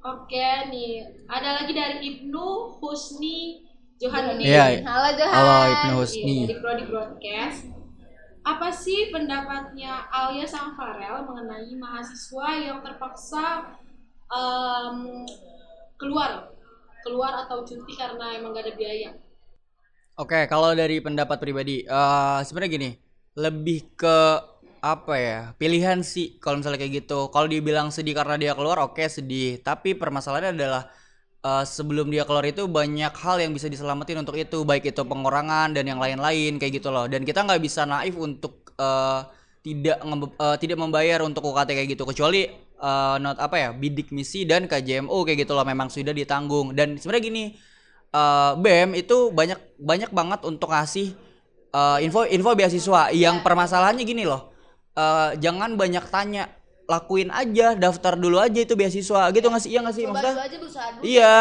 Oke 0.00 0.40
nih, 0.66 0.92
ada 1.26 1.48
lagi 1.54 1.72
dari 1.72 1.96
Ibnu 2.00 2.46
Husni 2.78 3.67
Johanudin. 3.98 4.46
Iya. 4.46 4.64
Halo 4.86 5.08
Johan. 5.18 5.34
Halo 5.34 5.56
Ibnu 5.66 5.92
Iya, 5.92 5.98
Husni. 5.98 6.36
dari 6.46 6.56
Prodi 6.62 6.84
Broadcast. 6.86 7.60
Apa 8.46 8.70
sih 8.70 9.10
pendapatnya 9.12 10.08
Alia 10.08 10.46
sama 10.46 10.72
Farel 10.78 11.26
mengenai 11.26 11.68
mahasiswa 11.76 12.48
yang 12.56 12.78
terpaksa 12.80 13.74
em, 14.30 15.26
keluar 15.98 16.54
keluar 17.02 17.44
atau 17.44 17.66
cuti 17.66 17.92
karena 17.98 18.38
emang 18.38 18.54
gak 18.54 18.70
ada 18.70 18.74
biaya? 18.78 19.10
Oke, 20.18 20.46
kalau 20.50 20.74
dari 20.74 20.98
pendapat 20.98 21.38
pribadi, 21.38 21.82
eh 21.86 22.40
sebenarnya 22.42 22.70
gini, 22.74 22.90
lebih 23.38 23.94
ke 23.94 24.18
apa 24.78 25.14
ya? 25.18 25.40
Pilihan 25.58 26.02
sih 26.06 26.38
kalau 26.38 26.58
misalnya 26.62 26.78
kayak 26.78 27.06
gitu. 27.06 27.30
Kalau 27.34 27.46
dibilang 27.50 27.90
sedih 27.90 28.14
karena 28.18 28.34
dia 28.38 28.52
keluar, 28.54 28.78
oke 28.82 29.02
sedih. 29.06 29.58
Tapi 29.62 29.94
permasalahannya 29.94 30.54
adalah 30.58 30.90
eh, 31.48 31.64
sebelum 31.64 32.06
dia 32.12 32.22
keluar 32.28 32.44
itu 32.44 32.68
banyak 32.68 33.12
hal 33.24 33.36
yang 33.40 33.52
bisa 33.56 33.66
diselamatin 33.72 34.20
untuk 34.22 34.36
itu, 34.36 34.58
baik 34.68 34.92
itu 34.92 35.02
pengurangan 35.10 35.72
dan 35.72 35.84
yang 35.88 35.96
lain-lain 36.04 36.60
kayak 36.60 36.72
gitu 36.82 36.88
loh. 36.92 37.08
Dan 37.08 37.24
kita 37.24 37.40
nggak 37.46 37.60
bisa 37.64 37.88
naif 37.88 38.14
untuk 38.20 38.76
eh, 38.76 39.20
tidak 39.64 39.98
eh, 40.44 40.56
tidak 40.62 40.78
membayar 40.78 41.24
untuk 41.24 41.42
UKT 41.48 41.68
kayak 41.76 41.88
gitu. 41.96 42.04
Kecuali 42.04 42.42
eh, 42.88 43.16
not 43.22 43.40
apa 43.40 43.56
ya 43.56 43.68
bidik 43.72 44.12
misi 44.12 44.44
dan 44.44 44.68
KJMU 44.70 45.24
kayak 45.26 45.48
gitu 45.48 45.52
loh 45.56 45.64
memang 45.64 45.88
sudah 45.88 46.12
ditanggung. 46.12 46.76
Dan 46.76 47.00
sebenarnya 47.00 47.24
gini 47.24 47.44
eh, 48.12 48.52
BEM 48.60 48.90
itu 49.00 49.32
banyak 49.32 49.80
banyak 49.80 50.10
banget 50.12 50.40
untuk 50.44 50.68
ngasih 50.72 51.16
eh, 51.72 51.98
info 52.04 52.28
info 52.28 52.50
beasiswa. 52.54 53.10
Yang 53.14 53.36
permasalahannya 53.46 54.04
gini 54.04 54.24
loh 54.28 54.52
eh, 54.98 55.30
jangan 55.38 55.78
banyak 55.78 56.04
tanya 56.10 56.44
lakuin 56.88 57.28
aja 57.28 57.76
daftar 57.76 58.16
dulu 58.16 58.40
aja 58.40 58.64
itu 58.64 58.72
beasiswa 58.72 59.28
gitu 59.36 59.46
nggak 59.52 59.60
sih 59.60 59.70
iya 59.76 59.80
nggak 59.84 59.96
sih 59.96 60.04
Coba 60.08 60.12
maksudnya 60.16 60.32
dulu 60.32 60.40
aja 60.40 60.56
berusaha 60.56 60.88
dulu. 60.96 61.02
iya 61.04 61.36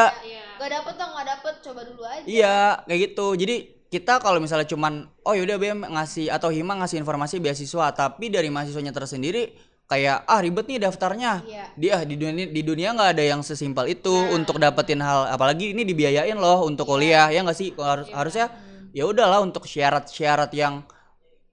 Gak 0.58 0.70
dapet 0.74 0.94
tuh 0.98 1.08
nggak 1.14 1.28
dapet 1.30 1.54
coba 1.62 1.82
dulu 1.86 2.04
aja. 2.04 2.26
Iya, 2.26 2.58
kayak 2.90 3.00
gitu. 3.06 3.28
Jadi 3.38 3.56
kita 3.88 4.20
kalau 4.20 4.42
misalnya 4.42 4.68
cuman 4.68 5.08
oh 5.24 5.34
yaudah 5.38 5.56
BM 5.62 5.86
ngasih 5.86 6.28
atau 6.34 6.50
Hima 6.52 6.76
ngasih 6.82 6.98
informasi 7.00 7.40
beasiswa, 7.40 7.94
tapi 7.94 8.34
dari 8.34 8.50
mahasiswanya 8.50 8.92
tersendiri 8.92 9.54
kayak 9.88 10.28
ah 10.28 10.42
ribet 10.42 10.66
nih 10.68 10.82
daftarnya. 10.82 11.46
Iya. 11.46 11.66
Dia 11.78 11.96
di 12.04 12.18
dunia 12.18 12.50
di 12.50 12.62
dunia 12.66 12.92
nggak 12.98 13.10
ada 13.16 13.24
yang 13.24 13.46
sesimpel 13.46 13.86
itu 13.94 14.12
untuk 14.34 14.58
dapetin 14.58 15.00
hal 15.00 15.30
apalagi 15.30 15.78
ini 15.78 15.86
dibiayain 15.86 16.36
loh 16.36 16.66
untuk 16.66 16.90
kuliah 16.90 17.30
ya 17.30 17.46
nggak 17.46 17.58
sih 17.58 17.72
harus 17.78 18.10
harusnya 18.10 18.50
ya 18.92 19.06
udahlah 19.06 19.46
untuk 19.46 19.70
syarat-syarat 19.70 20.52
yang 20.58 20.82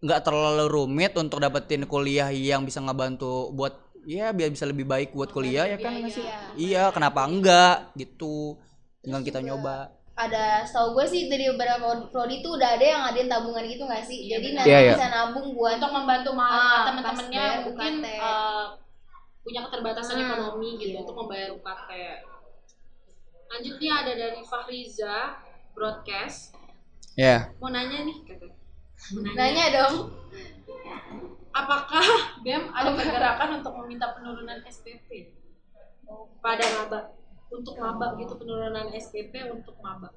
nggak 0.01 0.21
terlalu 0.25 0.65
rumit 0.69 1.13
untuk 1.21 1.45
dapetin 1.45 1.85
kuliah 1.85 2.33
yang 2.33 2.65
bisa 2.65 2.81
ngebantu 2.81 3.53
buat 3.53 3.84
ya 4.05 4.31
biar 4.31 4.49
bisa 4.49 4.65
lebih 4.65 4.85
baik 4.85 5.13
buat 5.13 5.29
kuliah 5.29 5.65
ya 5.67 5.77
kan 5.77 5.93
nggak 5.93 6.13
sih 6.13 6.25
iya 6.57 6.89
kenapa 6.89 7.25
enggak 7.25 7.93
gitu 7.95 8.57
tinggal 9.01 9.21
kita 9.21 9.41
nyoba 9.41 9.91
Ada 10.15 10.63
setahu 10.63 10.95
gue 10.95 11.07
sih 11.11 11.27
dari 11.27 11.51
beberapa 11.51 12.07
prodi 12.07 12.39
tuh 12.39 12.55
udah 12.55 12.79
ada 12.79 12.87
yang 12.87 13.03
ngadain 13.03 13.27
tabungan 13.27 13.67
gitu 13.67 13.83
nggak 13.83 14.07
sih? 14.07 14.31
Jadi 14.31 14.55
nanti 14.55 14.71
Iya, 14.71 14.79
iya. 14.79 14.93
bisa 14.95 15.11
nabung 15.11 15.59
buat 15.59 15.75
Untuk 15.75 15.91
membantu 15.91 16.31
Ah, 16.39 16.87
teman-temannya 16.87 17.03
pas 17.03 17.19
bayar 17.27 17.59
mungkin 17.67 17.95
eh, 18.07 18.65
punya 19.43 19.61
keterbatasan 19.67 20.15
Hmm, 20.15 20.25
ekonomi 20.31 20.69
gitu 20.79 20.95
iya. 20.95 21.03
untuk 21.03 21.19
membayar 21.19 21.51
UKT. 21.51 21.91
Lanjutnya 23.51 23.93
ada 24.07 24.13
dari 24.15 24.41
Fahriza 24.47 25.15
Broadcast. 25.75 26.55
ya 27.19 27.51
Mau 27.59 27.75
nanya 27.75 28.07
nih 28.07 28.17
kata. 28.23 28.47
Mau 29.19 29.35
nanya 29.35 29.65
dong. 29.75 29.95
apakah 31.55 32.07
BEM 32.43 32.75
ada 32.75 32.91
pergerakan 32.93 33.63
untuk 33.63 33.73
meminta 33.83 34.11
penurunan 34.11 34.59
SPP 34.67 35.31
pada 36.43 36.65
maba 36.77 37.01
untuk 37.49 37.75
maba 37.79 38.19
gitu 38.19 38.35
penurunan 38.35 38.91
SPP 38.93 39.33
untuk 39.49 39.79
maba 39.79 40.11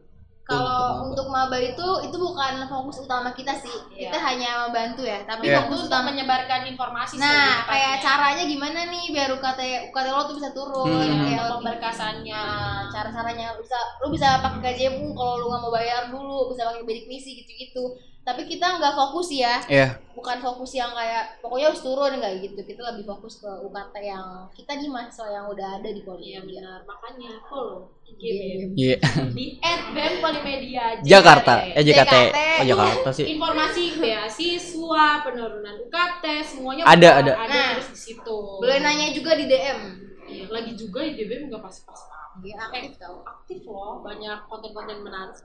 Kalau 0.48 1.04
untuk 1.12 1.28
maba 1.28 1.60
itu 1.60 1.84
itu 2.08 2.16
bukan 2.16 2.72
fokus 2.72 3.04
utama 3.04 3.36
kita 3.36 3.52
sih. 3.52 3.68
Kita 3.92 4.16
hanya 4.16 4.64
membantu 4.64 5.04
ya. 5.04 5.20
Tapi 5.28 5.44
Iya. 5.52 5.68
fokus 5.68 5.92
utama 5.92 6.08
menyebarkan 6.16 6.64
informasi 6.72 7.20
Nah, 7.20 7.68
kayak 7.68 8.00
caranya 8.00 8.48
gimana 8.48 8.88
nih 8.88 9.12
biar 9.12 9.28
UKT 9.36 9.92
UKT 9.92 10.08
lo 10.08 10.24
tuh 10.24 10.40
bisa 10.40 10.56
turun 10.56 10.88
Hmm. 10.88 11.04
Ya, 11.04 11.36
kayak 11.36 11.52
pemberkasannya 11.60 12.32
Nah, 12.32 12.88
cara-caranya 12.88 13.60
bisa 13.60 13.76
lu 14.00 14.08
bisa 14.08 14.40
pakai 14.40 14.60
KJMU 14.72 15.12
kalau 15.12 15.36
lu 15.36 15.46
nggak 15.52 15.62
mau 15.68 15.74
bayar 15.76 16.02
dulu, 16.16 16.48
bisa 16.56 16.64
pakai 16.64 16.88
bidik 16.88 17.12
misi 17.12 17.44
gitu-gitu. 17.44 17.84
Tapi 18.28 18.44
kita 18.44 18.76
nggak 18.76 18.92
fokus 18.92 19.32
ya, 19.32 19.56
ya 19.72 19.88
bukan 20.12 20.42
fokus 20.42 20.74
yang 20.74 20.92
kayak 20.92 21.40
pokoknya 21.40 21.70
harus 21.72 21.80
turun 21.80 22.20
nggak 22.20 22.44
gitu. 22.44 22.60
Kita 22.60 22.82
lebih 22.92 23.08
fokus 23.08 23.40
ke 23.40 23.48
UKT 23.48 23.96
yang 24.04 24.28
kita 24.52 24.76
nih 24.76 24.90
mahasiswa 24.92 25.32
yang 25.32 25.46
udah 25.48 25.80
ada 25.80 25.88
di 25.88 26.02
poli. 26.04 26.36
Iya 26.36 26.44
benar, 26.44 26.84
makanya 26.84 27.32
follow 27.48 27.88
IG 28.04 28.20
Iya, 28.20 28.34
BEM 28.36 28.72
Iya. 28.76 28.98
di 29.32 29.46
@bem 29.94 30.14
Polimedia 30.20 30.84
Jakarta 31.00 31.54
eh 31.72 31.84
JKT. 31.86 31.96
Jakarta 32.04 32.20
oh 32.60 32.66
Jakarta 32.66 33.10
sih 33.16 33.26
Informasi 33.32 33.84
beasiswa, 33.96 35.06
penurunan 35.24 35.76
UKT, 35.88 36.26
semuanya 36.44 36.84
Ada, 36.84 37.10
ada. 37.24 37.34
ada 37.38 37.48
Nah, 37.48 37.70
terus 37.80 37.90
di 37.94 38.00
situ. 38.12 38.38
Boleh 38.60 38.84
nanya 38.84 39.14
juga 39.16 39.40
di 39.40 39.46
DM. 39.48 39.80
Iya, 40.28 40.44
lagi 40.52 40.76
juga 40.76 41.08
di 41.08 41.24
BEM 41.24 41.48
nggak 41.48 41.64
pas-pas 41.64 42.00
Iya, 42.44 42.54
aktif 42.60 43.00
tau. 43.00 43.24
aktif 43.24 43.64
loh, 43.66 44.04
banyak 44.04 44.38
konten-konten 44.52 45.00
menarik. 45.02 45.40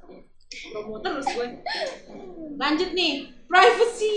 Promo 0.72 0.96
terus 1.00 1.26
gue. 1.26 1.46
Lanjut 2.58 2.90
nih, 2.92 3.12
privacy. 3.48 4.16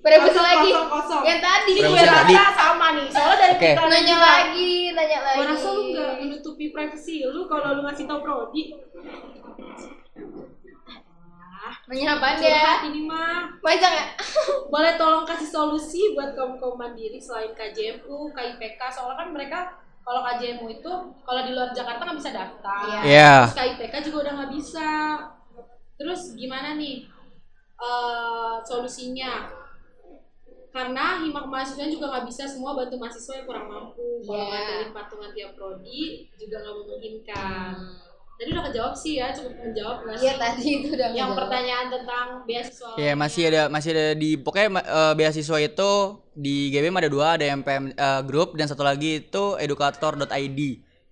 Privacy 0.00 0.32
Kosong, 0.34 0.46
lagi. 0.46 0.70
Kosong, 0.72 0.88
kosong. 0.90 1.22
Yang 1.24 1.40
tadi 1.44 1.70
Ini 1.72 1.80
gue 1.80 1.88
Privacy 1.94 2.08
rasa 2.08 2.22
tadi. 2.24 2.58
sama 2.58 2.86
nih, 2.96 3.06
soalnya 3.12 3.36
dari 3.36 3.54
Oke. 3.54 3.68
kita 3.70 3.84
nanya 3.88 4.14
juga. 4.16 4.28
lagi, 4.28 4.72
nanya 4.92 5.18
lagi. 5.22 5.38
Gue 5.38 5.46
rasa 5.52 5.68
lu 5.72 5.82
nggak 5.92 6.12
menutupi 6.20 6.64
privacy 6.72 7.16
lu 7.28 7.40
kalau 7.46 7.68
lu 7.76 7.80
ngasih 7.84 8.04
tau 8.08 8.20
prodi. 8.20 8.62
Nanya 11.84 12.16
apa 12.16 12.26
ya? 12.40 12.84
ini 12.88 13.00
mah. 13.04 13.48
Panjang 13.60 13.92
ya? 13.92 14.06
Boleh 14.72 14.96
tolong 14.96 15.24
kasih 15.28 15.48
solusi 15.48 16.12
buat 16.16 16.32
kaum 16.32 16.56
kaum 16.56 16.76
mandiri 16.80 17.20
selain 17.20 17.52
KJMU, 17.52 18.32
KIPK, 18.32 18.80
soalnya 18.88 19.16
kan 19.20 19.28
mereka 19.32 19.58
kalau 20.04 20.20
KJMU 20.20 20.68
itu 20.68 20.92
kalau 21.24 21.40
di 21.44 21.52
luar 21.56 21.72
Jakarta 21.72 22.04
nggak 22.04 22.18
bisa 22.20 22.32
daftar. 22.32 22.84
Iya. 22.84 23.00
Iya. 23.04 23.32
Terus 23.48 23.56
KIPK 23.56 23.94
juga 24.08 24.16
udah 24.28 24.32
nggak 24.36 24.52
bisa. 24.52 24.88
Terus 25.94 26.34
gimana 26.34 26.74
nih 26.74 27.06
eh 27.76 28.54
solusinya? 28.62 29.50
Karena 30.68 31.22
himak 31.22 31.46
mahasiswa 31.46 31.86
juga 31.86 32.10
nggak 32.10 32.26
bisa 32.26 32.50
semua 32.50 32.74
bantu 32.74 32.98
mahasiswa 32.98 33.38
yang 33.38 33.46
kurang 33.46 33.66
mampu. 33.70 34.02
Kalau 34.20 34.34
Iya. 34.36 34.50
ngandelin 34.50 34.90
patungan 34.90 35.30
tiap 35.30 35.50
prodi 35.54 36.02
juga 36.34 36.56
nggak 36.60 36.74
memungkinkan. 36.74 37.72
Tadi 38.34 38.50
udah 38.50 38.64
kejawab 38.66 38.94
sih 38.98 39.14
ya, 39.14 39.30
cukup 39.30 39.54
menjawab 39.54 40.02
nggak 40.02 40.16
sih? 40.18 40.26
Iya 40.26 40.34
tadi 40.34 40.66
itu 40.74 40.88
udah 40.90 41.06
Yang 41.06 41.14
ngejawab. 41.14 41.38
pertanyaan 41.38 41.86
tentang 41.86 42.26
beasiswa. 42.42 42.90
Ya 42.98 43.12
masih 43.14 43.42
ada 43.46 43.62
masih 43.70 43.90
ada 43.94 44.06
di 44.18 44.30
pokoknya 44.34 44.68
eh, 44.82 45.12
beasiswa 45.14 45.58
itu 45.62 45.90
di 46.34 46.56
GBM 46.68 46.98
ada 46.98 47.06
dua 47.06 47.38
ada 47.38 47.46
MPM 47.46 47.84
eh, 47.94 48.22
Group 48.26 48.58
dan 48.58 48.66
satu 48.66 48.82
lagi 48.82 49.22
itu 49.22 49.54
edukator.id. 49.54 50.60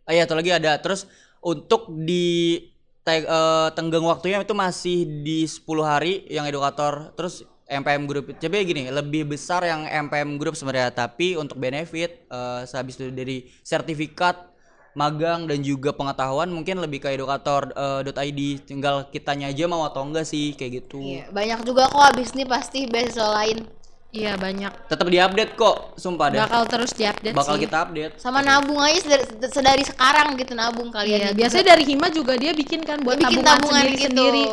Ah 0.03 0.12
ya 0.12 0.27
satu 0.27 0.35
lagi 0.35 0.51
ada 0.51 0.75
terus 0.83 1.07
untuk 1.38 1.87
di 1.95 2.59
tag- 3.03 3.29
eh, 3.29 3.69
tenggang 3.75 4.07
waktunya 4.07 4.43
itu 4.43 4.55
masih 4.55 5.07
di 5.27 5.47
10 5.47 5.85
hari 5.87 6.27
yang 6.31 6.47
edukator 6.47 7.11
terus 7.19 7.47
MPM 7.67 8.05
Group 8.05 8.37
coba 8.37 8.57
gini 8.62 8.91
lebih 8.91 9.27
besar 9.31 9.65
yang 9.65 9.87
MPM 9.87 10.37
Group 10.38 10.55
sebenarnya 10.55 10.93
tapi 10.95 11.35
untuk 11.38 11.59
benefit 11.59 12.27
eh, 12.31 12.62
sehabis 12.67 12.99
itu 12.99 13.11
dari 13.11 13.47
sertifikat 13.62 14.53
magang 14.93 15.49
dan 15.49 15.65
juga 15.65 15.97
pengetahuan 15.97 16.53
mungkin 16.53 16.77
lebih 16.77 17.01
ke 17.01 17.09
edukator.id 17.17 18.41
tinggal 18.69 19.09
kitanya 19.09 19.49
aja 19.49 19.65
mau 19.65 19.88
atau 19.88 20.05
enggak 20.05 20.29
sih 20.29 20.53
kayak 20.53 20.85
gitu. 20.85 21.01
Iya, 21.01 21.25
banyak 21.33 21.61
juga 21.65 21.88
kok 21.88 22.05
abis 22.12 22.37
ini 22.37 22.45
pasti 22.45 22.85
beasiswa 22.85 23.29
lain. 23.41 23.65
Iya 24.12 24.37
banyak. 24.37 24.92
Tetap 24.92 25.09
diupdate 25.09 25.53
kok, 25.55 25.96
sumpah 25.96 26.29
deh. 26.29 26.37
Bakal 26.38 26.62
terus 26.68 26.92
diupdate 26.92 27.33
Bakal 27.33 27.55
sih. 27.57 27.62
kita 27.64 27.77
update. 27.81 28.12
Sama 28.16 28.40
nabung 28.40 28.77
aja 28.79 29.01
sedari, 29.01 29.25
sedari 29.42 29.83
sekarang 29.83 30.37
gitu 30.37 30.53
nabung 30.53 30.92
kalian. 30.92 31.18
Iya, 31.18 31.31
biasanya 31.33 31.72
dari 31.72 31.85
Hima 31.85 32.07
juga 32.09 32.37
dia 32.37 32.53
bikin 32.53 32.81
kan 32.83 33.01
buat 33.01 33.16
bikin 33.16 33.40
tabungan, 33.40 33.57
tabungan 33.57 33.72
sendiri 33.81 33.96
gitu. 33.96 34.07
sendiri. 34.07 34.44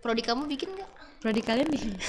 Prodi 0.00 0.22
kamu 0.22 0.42
bikin 0.48 0.68
nggak? 0.72 0.90
Prodi 1.20 1.40
kalian 1.40 1.68
bikin. 1.68 1.92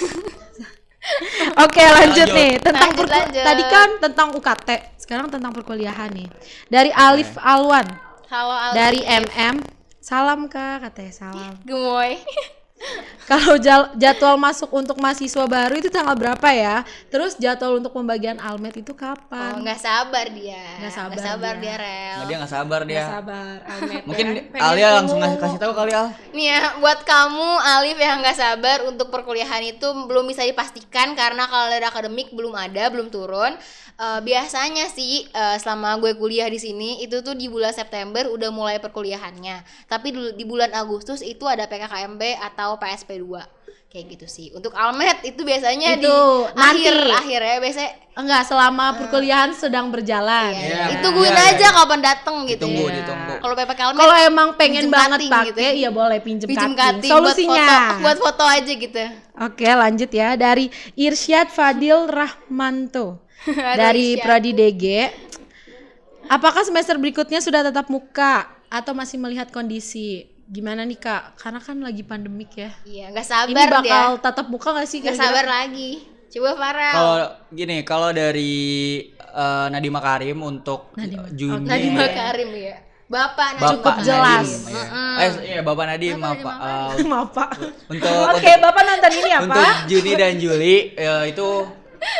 Oke 1.61 1.83
lanjut, 1.85 2.25
Lanjut. 2.25 2.27
nih 2.33 2.51
tentang 2.57 2.89
Lanjut, 2.89 2.97
perku- 2.97 3.13
lanjut. 3.13 3.43
tadi 3.43 3.63
kan 3.67 3.89
tentang 4.01 4.27
UKT 4.33 4.69
sekarang 4.97 5.27
tentang 5.29 5.53
perkuliahan 5.53 6.09
nih 6.09 6.25
dari 6.65 6.89
Alif 6.89 7.37
Alwan 7.37 7.85
Halo 8.25 8.49
Aldi. 8.51 8.73
dari 8.73 8.99
MM 9.05 9.61
salam 9.99 10.49
kak 10.49 10.81
katanya 10.81 11.13
salam 11.13 11.53
Gemoy. 11.61 12.17
kalau 13.31 13.55
jadwal 13.95 14.35
masuk 14.37 14.69
untuk 14.73 14.97
mahasiswa 14.97 15.45
baru 15.45 15.77
itu 15.77 15.89
tanggal 15.93 16.17
berapa 16.17 16.47
ya 16.51 16.81
terus 17.09 17.37
jadwal 17.37 17.77
untuk 17.77 17.93
pembagian 17.93 18.41
almet 18.41 18.75
itu 18.81 18.95
Oh, 18.95 19.11
kapan 19.11 19.59
nggak 19.59 19.81
sabar 19.83 20.25
dia. 20.31 20.63
Nggak 20.79 20.93
sabar 20.95 21.15
dia. 21.19 21.59
dia, 21.59 21.75
Rel. 21.75 22.15
Nah, 22.15 22.25
dia 22.31 22.35
nggak 22.39 22.53
sabar 22.55 22.81
dia. 22.87 22.95
Nggak 22.95 23.11
sabar 23.11 23.55
almet 23.67 24.03
Mungkin 24.07 24.25
ya. 24.25 24.41
Pengen 24.55 24.63
Alia 24.71 24.87
langsung 24.95 25.19
ngasih 25.19 25.39
kasih 25.43 25.59
tahu 25.59 25.73
kali 25.75 25.91
Al. 25.91 26.07
Nih 26.31 26.47
ya, 26.47 26.59
buat 26.79 26.99
kamu 27.03 27.49
Alif 27.59 27.97
yang 27.99 28.17
nggak 28.23 28.37
sabar 28.39 28.77
untuk 28.87 29.11
perkuliahan 29.11 29.63
itu 29.67 29.87
belum 30.07 30.31
bisa 30.31 30.47
dipastikan 30.47 31.11
karena 31.11 31.43
kalender 31.51 31.83
akademik 31.91 32.31
belum 32.31 32.55
ada, 32.55 32.87
belum 32.87 33.11
turun. 33.11 33.59
Eh, 33.95 34.19
biasanya 34.27 34.91
sih 34.91 35.23
eh, 35.23 35.55
selama 35.55 35.95
gue 36.03 36.19
kuliah 36.19 36.51
di 36.51 36.59
sini 36.59 36.99
itu 36.99 37.23
tuh 37.23 37.31
di 37.31 37.47
bulan 37.47 37.71
September 37.71 38.27
udah 38.27 38.51
mulai 38.51 38.75
perkuliahannya. 38.83 39.87
Tapi 39.87 40.35
di 40.35 40.43
bulan 40.43 40.75
Agustus 40.75 41.23
itu 41.23 41.47
ada 41.47 41.63
PKKMB 41.63 42.43
atau 42.43 42.74
PSP2. 42.75 43.27
Kayak 43.85 44.05
gitu 44.11 44.27
sih. 44.27 44.47
Untuk 44.51 44.75
Almet 44.75 45.23
itu 45.23 45.39
biasanya 45.41 45.95
di 45.95 46.03
Itu, 46.03 46.19
nanti. 46.51 46.83
akhir 46.83 46.95
akhir 47.15 47.39
ya 47.41 47.55
biasanya 47.57 47.91
enggak 48.13 48.43
selama 48.43 48.85
perkuliahan 48.93 49.51
sedang 49.51 49.87
berjalan 49.87 50.51
Iya, 50.51 50.67
Iya. 50.67 50.83
itu 50.93 51.07
gue 51.09 51.23
Iya, 51.25 51.43
aja 51.49 51.63
iya. 51.63 51.69
kapan 51.71 52.01
dateng 52.03 52.35
gitu. 52.43 52.59
Ditunggu, 52.59 52.83
ya. 52.85 52.95
ditunggu. 52.99 53.33
Kalau 53.39 53.53
PPK 53.55 53.79
Almet 53.81 53.95
kalau 53.97 54.15
emang 54.19 54.47
pengen 54.53 54.83
pinjem 54.83 54.91
banget 54.91 55.19
cutting 55.21 55.31
pakai 55.31 55.47
gitu. 55.47 55.59
iya 55.79 55.89
boleh 55.89 56.19
pinjem, 56.19 56.43
pinjem 56.45 56.71
cutting. 56.71 56.91
cutting 56.99 57.11
solusinya 57.11 57.63
buat 57.63 57.79
foto, 57.87 58.03
buat 58.03 58.17
foto 58.19 58.43
aja 58.45 58.71
gitu. 58.75 59.03
Oke 59.37 59.67
lanjut 59.69 60.11
ya 60.11 60.29
dari 60.35 60.65
Irsyad 60.93 61.47
Fadil 61.47 61.99
Rahmanto 62.05 63.23
dari 63.79 64.19
Irsyad. 64.19 64.23
Prodi 64.27 64.51
DG. 64.51 64.83
Apakah 66.25 66.65
semester 66.65 66.97
berikutnya 66.97 67.39
sudah 67.39 67.61
tatap 67.61 67.87
muka 67.87 68.43
atau 68.67 68.91
masih 68.91 69.15
melihat 69.15 69.47
kondisi? 69.47 70.25
Gimana 70.45 70.81
nih 70.81 70.95
kak? 70.95 71.35
Karena 71.35 71.57
kan 71.57 71.77
lagi 71.79 72.01
pandemik 72.01 72.53
ya. 72.53 72.69
Iya, 72.83 73.05
nggak 73.09 73.25
Ini 73.25 73.31
sabar 73.57 73.67
bakal 73.73 74.09
dia. 74.13 74.21
tatap 74.21 74.47
muka 74.47 74.69
gak 74.71 74.85
sih? 74.85 75.01
Nggak 75.01 75.17
sabar 75.17 75.45
lagi. 75.45 75.91
Coba 76.27 76.51
Farel. 76.53 76.93
Kalau 76.93 77.17
gini, 77.49 77.77
kalau 77.81 78.09
dari 78.11 78.53
eh, 79.15 79.67
Nadiem 79.69 79.89
Makarim 79.89 80.39
untuk 80.39 80.93
Nadiem. 80.93 81.21
Juni 81.31 81.55
Oke. 81.57 81.65
Nadiem 81.65 81.93
Makarim 81.95 82.49
ya. 82.53 82.75
Bapak 83.05 83.47
Nadiem 83.53 83.61
Bapak 83.61 83.71
Cukup 83.71 83.95
jelas. 84.01 84.47
Nadiem, 84.65 84.73
iya. 84.75 84.85
Eh, 85.15 85.31
iya 85.47 85.59
Bapak 85.61 85.85
Nadiem 85.87 86.17
maaf 86.17 86.37
Pak. 86.37 86.55
Eh, 86.55 87.05
Maaf 87.09 87.29
pak. 87.31 87.49
untuk 87.87 88.25
Oke 88.31 88.51
bapak 88.59 88.83
nonton 88.83 89.11
ini 89.15 89.29
ya 89.29 89.39
untuk 89.39 89.53
pak? 89.55 89.73
Juni 89.85 90.11
dan 90.13 90.33
Juli 90.35 90.75
ya, 90.91 91.15
itu 91.23 91.47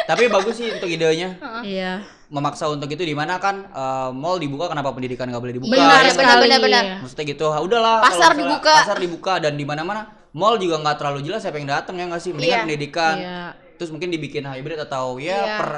tapi 0.06 0.26
bagus 0.26 0.56
sih 0.56 0.70
untuk 0.72 0.88
idenya 0.88 1.38
Iya. 1.62 2.02
Memaksa 2.28 2.66
untuk 2.68 2.88
itu 2.88 3.02
di 3.02 3.14
mana 3.14 3.38
kan 3.38 3.66
eh, 3.66 4.10
mall 4.12 4.36
dibuka 4.36 4.68
kenapa 4.68 4.90
pendidikan 4.90 5.26
nggak 5.26 5.40
boleh 5.40 5.54
dibuka 5.54 5.72
Benar, 5.72 6.02
ya 6.02 6.14
benar, 6.14 6.38
benar, 6.40 6.60
benar. 6.60 6.84
maksudnya 7.00 7.26
gitu 7.28 7.46
ah, 7.48 7.60
udahlah 7.60 8.02
Pasar 8.02 8.32
misalnya 8.32 8.42
dibuka. 8.42 8.74
pasar 8.80 8.98
dibuka 8.98 9.34
dan 9.38 9.54
di 9.54 9.64
mana 9.64 9.82
mana 9.82 10.02
mall 10.32 10.56
juga 10.56 10.78
nggak 10.78 10.98
terlalu 10.98 11.20
jelas 11.22 11.42
siapa 11.42 11.56
yang 11.56 11.70
datang 11.70 11.96
ya 11.96 12.06
nggak 12.06 12.20
sih 12.20 12.32
mendingan 12.32 12.52
Iya. 12.52 12.64
pendidikan 12.64 13.16
Iya. 13.16 13.40
terus 13.76 13.90
mungkin 13.90 14.10
dibikin 14.10 14.44
hybrid 14.44 14.80
atau 14.80 15.16
ya 15.16 15.38
Iya. 15.38 15.56
per 15.56 15.70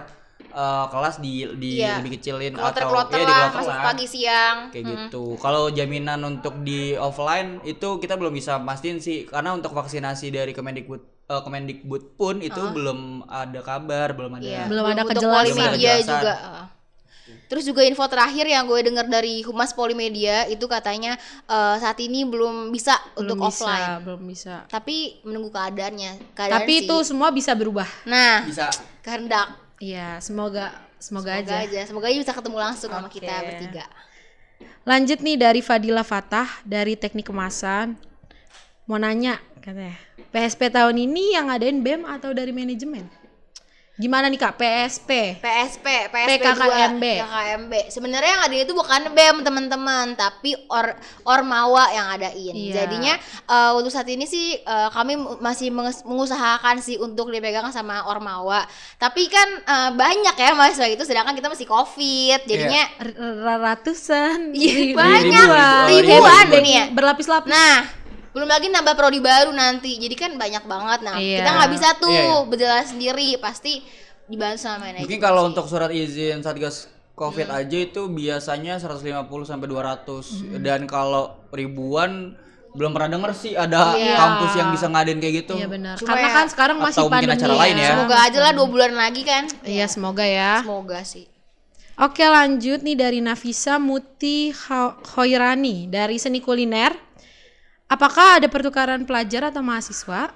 eh, 0.49 0.85
kelas 0.87 1.15
di 1.17 1.31
di 1.55 1.69
Iya. 1.77 1.99
lebih 1.99 2.11
kecilin 2.15 2.53
Kloter-kloter 2.53 3.11
atau 3.11 3.19
ya 3.19 3.25
lah, 3.25 3.37
dikloter 3.43 3.59
masuk 3.59 3.73
lah. 3.73 3.83
pagi 3.83 4.05
siang. 4.07 4.57
kayak 4.69 4.85
gitu 4.87 5.23
kalau 5.37 5.69
jaminan 5.69 6.19
untuk 6.23 6.61
di 6.61 6.95
offline 6.95 7.59
itu 7.63 7.97
kita 7.97 8.15
belum 8.15 8.31
bisa 8.31 8.57
pastiin 8.59 8.97
sih 8.97 9.25
karena 9.25 9.51
untuk 9.51 9.71
vaksinasi 9.71 10.29
dari 10.29 10.51
Kemendikbud 10.51 11.16
eh, 11.27 11.41
Kemendikbud 11.43 12.15
pun 12.15 12.39
itu 12.39 12.59
belum 12.71 12.99
ada 13.25 13.59
kabar 13.61 14.11
belum 14.11 14.31
ada 14.35 14.43
Iya, 14.43 14.63
Belum 14.65 14.85
ada 14.85 15.03
untuk 15.03 15.11
kejelasan. 15.19 15.67
Ada 15.75 15.93
juga. 16.01 16.35
ah. 16.39 16.67
Terus 17.27 17.63
juga 17.63 17.83
info 17.83 18.07
terakhir 18.07 18.47
yang 18.47 18.63
gue 18.63 18.87
dengar 18.87 19.03
dari 19.03 19.43
Humas 19.43 19.71
Polimedia 19.71 20.47
itu 20.47 20.63
katanya 20.65 21.19
eh, 21.45 21.75
saat 21.77 21.99
ini 21.99 22.23
belum 22.23 22.71
bisa 22.71 22.95
untuk 23.15 23.35
Belum 23.35 23.51
bisa, 23.51 23.63
offline. 23.63 23.89
belum 24.03 24.21
bisa. 24.23 24.55
Tapi 24.67 25.19
menunggu 25.23 25.51
keadaannya. 25.51 26.31
Keadaan 26.31 26.63
Tapi 26.63 26.73
sih. 26.73 26.83
itu 26.87 26.95
semua 27.03 27.27
bisa 27.31 27.51
berubah. 27.51 27.87
nah, 28.03 28.47
bisa 28.47 28.71
kehendak. 29.03 29.51
Iya, 29.77 30.17
semoga 30.19 30.71
semoga, 30.97 31.35
Semoga 31.37 31.53
aja. 31.53 31.55
aja. 31.67 31.81
Semoga 31.85 32.05
aja 32.09 32.17
bisa 32.17 32.33
ketemu 32.33 32.57
langsung 32.57 32.89
sama 32.89 33.05
Oke. 33.05 33.19
kita 33.19 33.35
bertiga. 33.43 33.85
Lanjut 34.87 35.19
nih 35.19 35.35
dari 35.35 35.59
Fadila 35.59 36.01
Fatah 36.01 36.47
dari 36.63 36.95
Teknik 36.95 37.27
Kemasan. 37.27 37.99
Mau 38.87 38.95
nanya 38.97 39.35
katanya. 39.59 39.95
PSP 40.27 40.71
tahun 40.71 40.95
ini 40.97 41.35
yang 41.35 41.47
ngadain 41.47 41.79
BEM 41.79 42.03
atau 42.03 42.31
dari 42.31 42.51
manajemen? 42.51 43.03
Gimana 43.97 44.29
nih 44.29 44.37
Kak 44.37 44.61
PSP? 44.61 45.41
PSP, 45.41 45.85
PSP 46.13 46.29
PKKMB. 46.37 47.01
2, 47.01 47.17
PKKMB. 47.17 47.73
Sebenarnya 47.89 48.29
yang 48.29 48.43
ada 48.45 48.55
itu 48.55 48.71
bukan 48.71 49.09
BEM 49.09 49.41
teman-teman, 49.41 50.13
tapi 50.13 50.53
or 50.69 50.93
Ormawa 51.25 51.89
yang 51.89 52.05
adain. 52.13 52.53
Iya. 52.53 52.85
Jadinya 52.85 53.17
eh, 53.49 53.71
untuk 53.73 53.89
saat 53.89 54.05
ini 54.05 54.23
sih 54.23 54.53
eh, 54.55 54.89
kami 54.93 55.17
masih 55.41 55.73
mengusahakan 56.05 56.77
sih 56.77 57.01
untuk 57.01 57.33
dipegang 57.33 57.73
sama 57.73 58.05
Ormawa. 58.05 58.69
Tapi 58.95 59.25
kan 59.27 59.49
eh, 59.65 59.89
banyak 59.91 60.35
ya 60.37 60.53
mahasiswa 60.53 60.87
itu 60.87 61.01
sedangkan 61.01 61.33
kita 61.33 61.49
masih 61.49 61.65
Covid. 61.65 62.45
Jadinya 62.45 62.83
r- 63.01 63.17
ratusan, 63.65 64.53
Iya, 64.53 64.93
banyak. 64.93 65.41
ribuan, 65.41 65.85
Ribuan 65.89 66.45
nih 66.61 66.73
ya. 66.77 66.85
berlapis-lapis. 66.93 67.49
Nah, 67.49 67.81
belum 68.37 68.45
lagi 68.47 68.69
nambah 68.69 68.93
prodi 68.93 69.17
baru 69.17 69.49
nanti. 69.49 69.97
Jadi 69.97 70.13
kan 70.13 70.31
banyak 70.33 70.63
banget. 70.63 70.99
Nah, 71.01 71.17
Iya. 71.17 71.41
kita 71.41 71.49
nggak 71.51 71.71
bisa 71.71 71.87
tuh 71.97 72.07
Iya, 72.07 72.21
iya. 72.23 72.45
berjalan 72.45 72.85
sendiri. 72.85 73.29
Pasti 73.37 73.81
dibantu 74.23 74.59
sama 74.61 74.85
manajemen. 74.85 75.01
mungkin 75.01 75.19
kalau 75.19 75.41
sih. 75.41 75.49
untuk 75.49 75.65
surat 75.65 75.89
izin 75.89 76.39
satgas 76.39 76.85
covid 77.13 77.47
aja 77.49 77.77
itu 77.79 78.05
biasanya 78.07 78.75
150 78.75 79.01
sampai 79.43 79.65
200 79.65 80.27
dan 80.59 80.83
kalau 80.83 81.31
ribuan 81.49 82.35
belum 82.69 82.91
pernah 82.91 83.09
denger 83.09 83.31
sih 83.33 83.53
ada 83.55 83.95
Iya. 83.95 84.13
kampus 84.13 84.51
yang 84.53 84.69
bisa 84.69 84.85
ngadain 84.85 85.17
kayak 85.17 85.35
gitu 85.41 85.55
Iya 85.55 85.65
benar. 85.65 85.95
Cuma 85.95 86.11
Karena 86.11 86.27
ya- 86.27 86.35
kan 86.35 86.45
sekarang 86.45 86.77
masih 86.77 86.99
Atau 86.99 87.09
pandemi 87.09 87.33
acara 87.33 87.55
lain 87.57 87.75
ya. 87.75 87.89
Semoga 87.89 88.17
aja 88.21 88.39
lah 88.39 88.51
dua 88.51 88.67
bulan 88.67 88.93
lagi 88.93 89.21
kan. 89.23 89.43
Iya, 89.63 89.85
semoga 89.87 90.21
ya. 90.21 90.61
Semoga 90.61 90.99
sih. 91.01 91.25
Oke 91.97 92.21
lanjut 92.21 92.83
nih 92.83 92.93
dari 92.93 93.19
Nafisa 93.19 93.79
Muti 93.79 94.51
Kho- 94.51 95.01
Khoirani 95.01 95.87
dari 95.87 96.19
Seni 96.19 96.37
Kuliner. 96.37 97.06
Apakah 97.87 98.43
ada 98.43 98.47
pertukaran 98.47 99.07
pelajar 99.07 99.47
atau 99.47 99.63
mahasiswa 99.63 100.35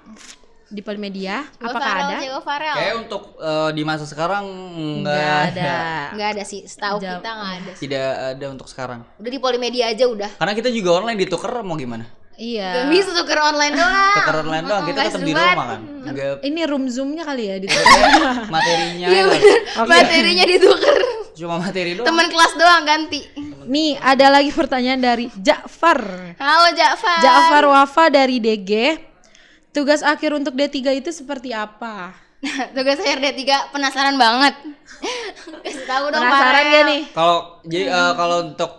di 0.66 0.80
Polimedia? 0.80 1.44
Apakah 1.60 1.84
Farel, 1.84 2.08
ada? 2.08 2.40
Farel. 2.40 2.74
kayak 2.74 2.94
untuk 2.98 3.22
eh, 3.36 3.70
di 3.76 3.82
masa 3.84 4.08
sekarang 4.08 4.44
Nggak 5.04 5.12
enggak 5.12 5.36
ada. 5.52 5.72
Nggak 6.16 6.28
ada 6.32 6.42
sih, 6.42 6.64
setahu 6.64 6.96
kita 6.96 7.20
nggak 7.30 7.52
ada. 7.54 7.70
sih. 7.70 7.80
tidak 7.84 8.06
ada 8.32 8.46
untuk 8.48 8.66
sekarang 8.66 9.04
Udah 9.20 9.30
di 9.30 9.36
Polimedia 9.36 9.92
aja 9.92 10.04
udah. 10.06 10.30
karena 10.34 10.52
kita 10.54 10.72
juga 10.72 10.96
online 10.98 11.18
ditukar 11.18 11.60
mau 11.60 11.76
gimana 11.76 12.08
Iya. 12.32 12.72
Gak 12.74 12.86
bisa 12.88 13.12
tuker 13.12 13.36
online 13.36 13.76
doang. 13.76 14.16
tukar 14.16 14.36
online 14.40 14.64
doang 14.64 14.82
kita 14.88 15.00
tetap 15.04 15.20
di 15.20 15.32
rumah 15.36 15.66
kan 15.68 15.80
enggak 16.02 16.40
Ini 16.40 16.60
room 16.64 16.84
zoomnya 16.88 17.22
kali 17.22 17.44
ya 17.44 17.56
di 17.60 17.68
materinya 18.48 19.06
Iya 19.06 19.22
kan. 19.22 19.30
bener. 19.30 19.60
Materinya 19.84 20.44
ditukar. 20.48 20.98
Cuma 21.32 21.56
materi 21.56 21.96
doang 21.96 22.06
Teman 22.06 22.28
kelas 22.28 22.52
doang 22.56 22.82
ganti. 22.84 23.20
Nih 23.66 23.96
ada 24.00 24.28
lagi 24.28 24.52
pertanyaan 24.52 25.00
dari 25.00 25.26
Ja'far. 25.40 26.00
Halo 26.36 26.68
Ja'far. 26.76 27.20
Ja'far 27.24 27.64
Wafa 27.68 28.04
dari 28.12 28.36
DG. 28.38 29.00
Tugas 29.72 30.04
akhir 30.04 30.36
untuk 30.36 30.52
D3 30.52 31.00
itu 31.00 31.08
seperti 31.08 31.56
apa? 31.56 32.12
Tugas 32.76 33.00
saya 33.00 33.16
D3 33.16 33.72
penasaran 33.72 34.20
banget. 34.20 34.54
Kasih 35.64 35.84
tahu 35.88 36.12
dong 36.12 36.20
Penasaran 36.20 36.64
gak 36.68 36.84
nih? 36.84 37.02
Kalau 37.16 37.38
jadi 37.64 37.84
eh, 37.88 38.12
kalau 38.12 38.36
untuk 38.52 38.70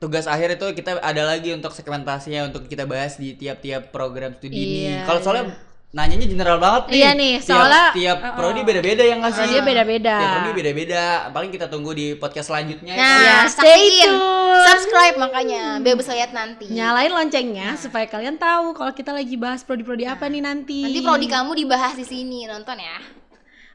tugas 0.00 0.24
akhir 0.24 0.56
itu 0.56 0.66
kita 0.72 0.98
ada 0.98 1.22
lagi 1.28 1.52
untuk 1.52 1.76
segmentasinya 1.76 2.48
untuk 2.48 2.64
kita 2.66 2.88
bahas 2.88 3.20
di 3.20 3.36
tiap-tiap 3.36 3.92
program 3.92 4.34
studi 4.40 4.56
ini. 4.56 4.80
Iya, 4.88 5.04
Kalau 5.04 5.20
soalnya 5.20 5.69
nanyanya 5.90 6.22
general 6.24 6.56
banget 6.56 6.82
nih. 6.86 6.94
Iya 6.96 7.10
nih, 7.12 7.34
Tiap- 7.36 7.46
soalnya- 7.50 7.90
tiap, 7.90 8.18
prodi 8.38 8.60
beda-beda 8.62 9.02
yang 9.02 9.18
ngasih. 9.20 9.42
Prodi 9.42 9.58
beda-beda. 9.60 10.14
Tiap 10.16 10.30
prodi 10.32 10.50
beda-beda. 10.54 11.02
Paling 11.30 11.50
kita 11.50 11.66
tunggu 11.66 11.90
di 11.90 12.06
podcast 12.14 12.46
selanjutnya. 12.46 12.94
ya. 12.94 13.02
Nah, 13.02 13.18
Ya, 13.20 13.36
stay 13.46 13.82
tune. 13.98 14.14
Subscribe 14.60 15.16
makanya 15.18 15.62
biar 15.78 15.96
bisa 15.98 16.14
lihat 16.14 16.30
nanti. 16.30 16.70
Nyalain 16.70 17.10
loncengnya 17.10 17.74
supaya 17.74 18.06
kalian 18.06 18.36
tahu 18.36 18.70
kalau 18.70 18.92
kita 18.92 19.10
lagi 19.10 19.34
bahas 19.34 19.66
prodi-prodi 19.66 20.06
apa 20.06 20.26
nih 20.26 20.40
nanti. 20.40 20.86
Nanti 20.86 21.00
prodi 21.02 21.26
kamu 21.26 21.58
dibahas 21.58 21.98
di 21.98 22.06
sini, 22.06 22.46
nonton 22.46 22.78
ya. 22.78 22.98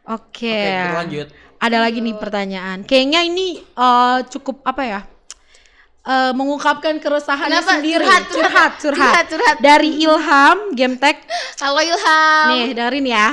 Oke. 0.06 0.47
Oke, 0.47 0.88
berlanjut. 0.88 1.28
Ada 1.58 1.78
lagi 1.82 1.99
nih 1.99 2.15
pertanyaan. 2.15 2.78
Kayaknya 2.86 3.19
ini 3.25 3.47
eh, 3.60 4.19
cukup 4.30 4.63
apa 4.63 4.84
ya? 4.86 5.01
Eh, 6.06 6.32
mengungkapkan 6.38 7.02
keresahannya 7.02 7.62
Kenapa? 7.65 7.72
sendiri. 7.78 8.06
Curhat, 8.06 8.24
curhat, 8.30 8.32
curhat. 8.32 8.74
curhat. 8.80 9.10
Curhat, 9.10 9.26
curhat. 9.34 9.56
Dari 9.60 9.91
Ilham 10.06 10.58
Game 10.78 10.96
Tech. 11.02 11.26
Halo 11.58 11.82
Ilham. 11.82 12.48
Nih, 12.54 12.78
dengerin 12.78 13.08
ya. 13.10 13.28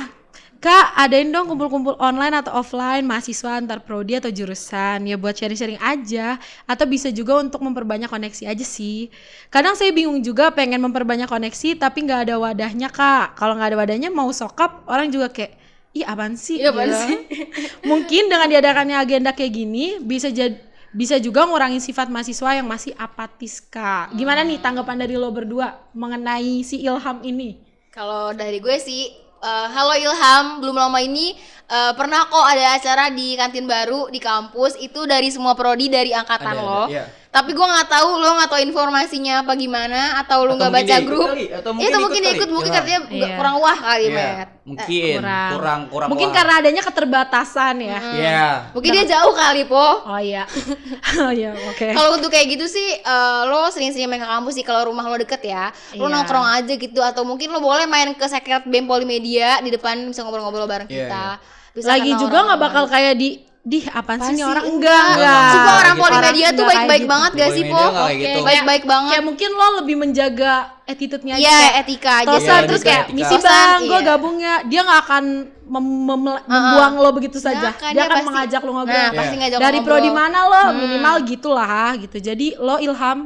Kak, 0.62 0.94
adain 0.94 1.26
dong 1.26 1.50
kumpul-kumpul 1.50 1.98
online 1.98 2.38
atau 2.38 2.54
offline 2.62 3.02
mahasiswa 3.02 3.58
antar 3.58 3.82
prodi 3.82 4.14
atau 4.14 4.30
jurusan 4.30 5.10
ya 5.10 5.18
buat 5.18 5.34
sharing-sharing 5.34 5.82
aja 5.82 6.38
atau 6.70 6.86
bisa 6.86 7.10
juga 7.10 7.34
untuk 7.42 7.66
memperbanyak 7.66 8.06
koneksi 8.06 8.46
aja 8.46 8.62
sih. 8.62 9.10
Kadang 9.50 9.74
saya 9.74 9.90
bingung 9.90 10.22
juga 10.22 10.54
pengen 10.54 10.78
memperbanyak 10.86 11.26
koneksi 11.26 11.82
tapi 11.82 12.06
nggak 12.06 12.30
ada 12.30 12.34
wadahnya 12.38 12.94
kak. 12.94 13.34
Kalau 13.34 13.58
nggak 13.58 13.74
ada 13.74 13.78
wadahnya 13.82 14.14
mau 14.14 14.30
sokap 14.30 14.86
orang 14.86 15.10
juga 15.10 15.34
kayak 15.34 15.58
ih 15.98 16.06
apaan 16.06 16.38
sih? 16.38 16.62
Iya, 16.62 16.70
apaan 16.70 16.94
sih? 16.94 17.16
Mungkin 17.90 18.30
dengan 18.30 18.46
diadakannya 18.46 19.02
agenda 19.02 19.34
kayak 19.34 19.50
gini 19.50 19.98
bisa 19.98 20.30
jadi 20.30 20.62
bisa 20.92 21.16
juga 21.16 21.48
ngurangin 21.48 21.80
sifat 21.80 22.12
mahasiswa 22.12 22.60
yang 22.60 22.68
masih 22.68 22.92
apatis 23.00 23.64
kak. 23.64 24.12
Gimana 24.12 24.44
nih 24.44 24.60
tanggapan 24.60 25.00
dari 25.00 25.16
lo 25.16 25.32
berdua 25.32 25.80
mengenai 25.96 26.60
si 26.62 26.84
Ilham 26.84 27.24
ini? 27.24 27.56
Kalau 27.92 28.32
dari 28.36 28.60
gue 28.60 28.76
sih, 28.76 29.08
eh, 29.40 29.66
halo 29.72 29.96
Ilham, 29.96 30.60
belum 30.60 30.76
lama 30.76 31.00
ini 31.00 31.32
eh, 31.68 31.92
pernah 31.96 32.28
kok 32.28 32.44
ada 32.44 32.76
acara 32.76 33.08
di 33.08 33.32
kantin 33.36 33.64
baru 33.64 34.12
di 34.12 34.20
kampus 34.20 34.76
itu 34.80 35.08
dari 35.08 35.32
semua 35.32 35.56
prodi 35.56 35.88
dari 35.88 36.12
angkatan 36.12 36.52
Ada, 36.52 36.60
ada, 36.60 36.68
lo. 36.68 36.84
Tapi 37.32 37.50
gue 37.50 37.64
nggak 37.64 37.88
tahu 37.88 38.08
lo 38.20 38.28
nggak 38.36 38.50
tahu 38.52 38.60
informasinya 38.60 39.40
apa 39.40 39.56
gimana 39.56 40.20
atau 40.20 40.44
lo 40.44 40.52
nggak 40.52 40.68
mungkin 40.68 40.84
baca 40.84 40.96
grup. 41.00 41.28
kali, 41.32 41.46
atau 41.48 41.70
Iya, 41.72 41.72
mungkin 41.72 41.88
atau 41.88 41.96
ikut 41.96 42.02
mungkin 42.04 42.20
dia 42.20 42.28
kali, 42.28 42.36
ikut, 42.36 42.50
mungkin 42.52 42.70
katanya 42.70 43.00
nggak 43.02 43.16
Iya. 43.24 43.38
kurang 43.40 43.56
wah 43.56 43.78
kali, 43.80 44.06
Met. 44.12 44.48
mungkin 44.62 45.16
kurang 45.48 45.80
kurang, 45.88 46.08
Mungkin 46.12 46.28
wah. 46.28 46.34
karena 46.36 46.52
adanya 46.60 46.82
keterbatasan 46.84 47.74
ya. 47.80 48.00
Iya. 48.12 48.44
Mungkin 48.76 48.90
dia 48.92 49.04
jauh 49.08 49.32
kali, 49.32 49.62
Po. 49.64 49.86
Oh 50.04 50.20
iya. 50.20 50.44
oh 51.24 51.32
iya, 51.32 51.50
oke. 51.56 51.88
Kalau 51.88 52.10
untuk 52.14 52.28
kayak 52.28 52.52
gitu 52.52 52.68
sih, 52.68 52.88
eh, 52.94 53.40
lo 53.48 53.72
sering-sering 53.72 54.06
main 54.06 54.20
ke 54.20 54.28
kampus 54.28 54.52
sih 54.52 54.62
kalau 54.62 54.92
rumah 54.92 55.02
lo 55.02 55.16
deket 55.16 55.40
ya. 55.40 55.72
Lo 55.96 56.06
Iya. 56.06 56.12
nongkrong 56.12 56.46
aja 56.52 56.74
gitu 56.74 57.00
atau 57.00 57.24
mungkin 57.24 57.48
lo 57.48 57.58
boleh 57.58 57.88
main 57.88 58.12
ke 58.12 58.26
sekret 58.28 58.62
BEM 58.64 58.84
Polimedia 58.84 59.56
di 59.58 59.72
depan 59.72 60.04
bisa 60.04 60.20
ngobrol-ngobrol 60.20 60.68
bareng 60.68 60.86
Iya, 60.86 61.08
kita. 61.08 61.24
Bisa 61.72 61.88
Lagi 61.88 62.12
juga 62.14 62.44
nggak 62.44 62.60
bakal 62.60 62.84
kayak 62.86 63.16
di 63.16 63.40
di 63.62 63.78
apaan 63.86 64.18
sih 64.20 64.34
nih 64.34 64.42
orang 64.42 64.64
enggak. 64.66 64.90
enggak 64.90 65.14
enggak. 65.14 65.46
Sumpah 65.48 65.72
orang 65.72 65.78
Orang 65.78 65.96
Polimedia 66.02 66.34
enggak 66.42 66.50
tuh 66.52 66.64
baik-baik 66.66 66.98
gitu. 66.98 67.12
banget 67.14 67.30
gak 67.32 67.50
sih, 67.52 67.62
Po? 67.64 67.84
Gitu. 68.10 68.38
Baik-baik 68.42 68.84
banget. 68.84 69.10
Kayak 69.14 69.24
mungkin 69.24 69.50
lo 69.52 69.66
lebih 69.78 69.96
menjaga 69.96 70.52
attitude-nya 70.82 71.34
aja 71.34 71.40
Iya, 71.40 71.54
kayak 71.56 71.74
etika 71.78 72.12
aja. 72.12 72.26
Tosan 72.28 72.42
Iya, 72.42 72.66
terus 72.66 72.82
kayak 72.82 73.04
etika. 73.04 73.14
misi 73.14 73.36
bang, 73.38 73.78
gue 73.80 73.94
iya. 73.94 74.08
gabung 74.08 74.36
ya. 74.36 74.54
Dia 74.66 74.80
nggak 74.82 75.00
akan 75.00 75.24
mem- 75.64 76.02
mem- 76.04 76.42
membuang 76.44 76.94
lo 76.98 77.10
begitu 77.12 77.38
saja. 77.38 77.70
Nggak 77.70 77.74
akan, 77.78 77.86
dia 77.86 77.94
dia 77.94 78.02
akan 78.02 78.12
pasti- 78.12 78.28
mengajak 78.28 78.60
lo 78.60 78.70
ngobrol. 78.72 78.90
Nah, 78.92 79.06
Iya. 79.06 79.14
pasti 79.14 79.34
ngajak 79.38 79.58
Dari 79.58 79.78
ngobrol. 79.78 79.94
prodi 79.94 80.10
mana 80.10 80.38
lo? 80.42 80.62
Minimal 80.74 81.14
gitulah 81.24 81.90
gitu. 81.96 82.16
Jadi 82.18 82.46
lo 82.58 82.76
Ilham 82.76 83.18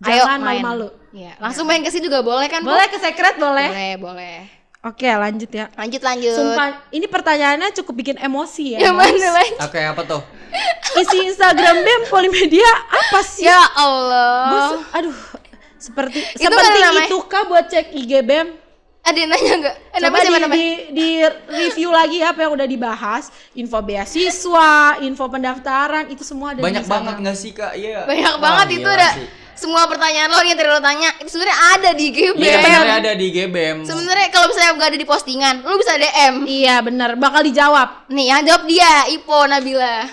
jangan 0.00 0.38
main. 0.38 0.58
malu-malu. 0.58 0.88
Iya, 1.08 1.32
langsung 1.38 1.64
main 1.64 1.80
ke 1.80 1.88
sini 1.88 2.04
juga 2.04 2.20
boleh 2.20 2.50
kan? 2.50 2.60
Boleh 2.60 2.90
ke 2.90 2.98
secret 2.98 3.38
boleh. 3.38 3.68
Boleh, 3.70 3.94
boleh. 3.96 4.57
Oke, 4.80 5.04
lanjut 5.04 5.50
ya. 5.50 5.66
Lanjut 5.74 5.98
lanjut. 6.00 6.32
Sumpah, 6.32 6.86
ini 6.88 7.04
pertanyaannya 7.04 7.74
cukup 7.74 7.94
bikin 7.96 8.16
emosi 8.16 8.78
ya. 8.78 8.88
Ya 8.88 8.90
mana 8.92 9.10
lanjut. 9.34 9.58
Oke, 9.60 9.80
apa 9.82 10.02
tuh? 10.04 10.22
Isi 10.96 11.18
Instagram 11.26 11.82
BEM 11.82 12.02
Polimedia 12.06 12.70
apa 12.86 13.20
sih? 13.20 13.42
Ya 13.42 13.58
Gua 13.68 13.74
Allah. 13.74 14.70
se- 14.70 14.86
aduh, 14.94 15.18
seperti 15.76 16.18
Itu 16.32 16.46
kan 16.46 16.62
sepenting 16.62 16.84
namanya- 16.84 17.10
itukah 17.10 17.42
buat 17.44 17.64
cek 17.66 17.86
IG 17.92 18.12
BEM? 18.22 18.48
Ada 19.00 19.16
yang 19.16 19.30
nanya 19.30 19.52
enggak? 19.56 19.76
Eh, 19.88 19.98
Coba 19.98 20.16
namanya 20.20 20.46
di, 20.46 20.46
di, 20.46 20.66
di 20.92 21.08
review 21.48 21.88
lagi 21.90 22.18
apa 22.20 22.38
yang 22.40 22.52
udah 22.52 22.68
dibahas, 22.68 23.24
info 23.52 23.80
beasiswa, 23.80 24.70
info 25.00 25.24
pendaftaran, 25.26 26.06
itu 26.06 26.22
semua 26.22 26.52
ada 26.52 26.60
Banyak 26.60 26.82
di 26.82 26.86
sana. 26.86 26.94
banget 26.94 27.14
nggak 27.18 27.36
sih, 27.36 27.50
Kak? 27.50 27.72
Iya. 27.72 28.04
Banyak 28.04 28.32
Wah, 28.32 28.38
banget 28.38 28.66
itu 28.76 28.88
ada 28.88 29.08
sih. 29.12 29.26
Semua 29.58 29.84
pertanyaan 29.84 30.30
lo 30.30 30.38
yang 30.40 30.54
tadi 30.54 30.70
lo 30.70 30.78
tanya 30.78 31.10
itu 31.18 31.28
sebenarnya 31.28 31.58
ada 31.74 31.90
di 31.92 32.06
GB. 32.08 32.38
Iya, 32.38 32.56
sebenarnya 32.56 32.96
ada 32.96 33.12
di 33.12 33.26
GBM. 33.28 33.76
Sebenarnya 33.82 34.28
kalau 34.30 34.46
misalnya 34.46 34.70
nggak 34.72 34.88
ada 34.88 34.98
di 34.98 35.06
postingan, 35.06 35.54
lo 35.60 35.74
bisa 35.74 35.92
DM. 35.94 36.34
Iya 36.46 36.76
benar, 36.80 37.10
bakal 37.14 37.42
dijawab. 37.42 38.06
Nih 38.08 38.26
yang 38.28 38.42
jawab 38.42 38.62
dia, 38.64 38.86
Ipo 39.10 39.44
Nabila. 39.44 40.06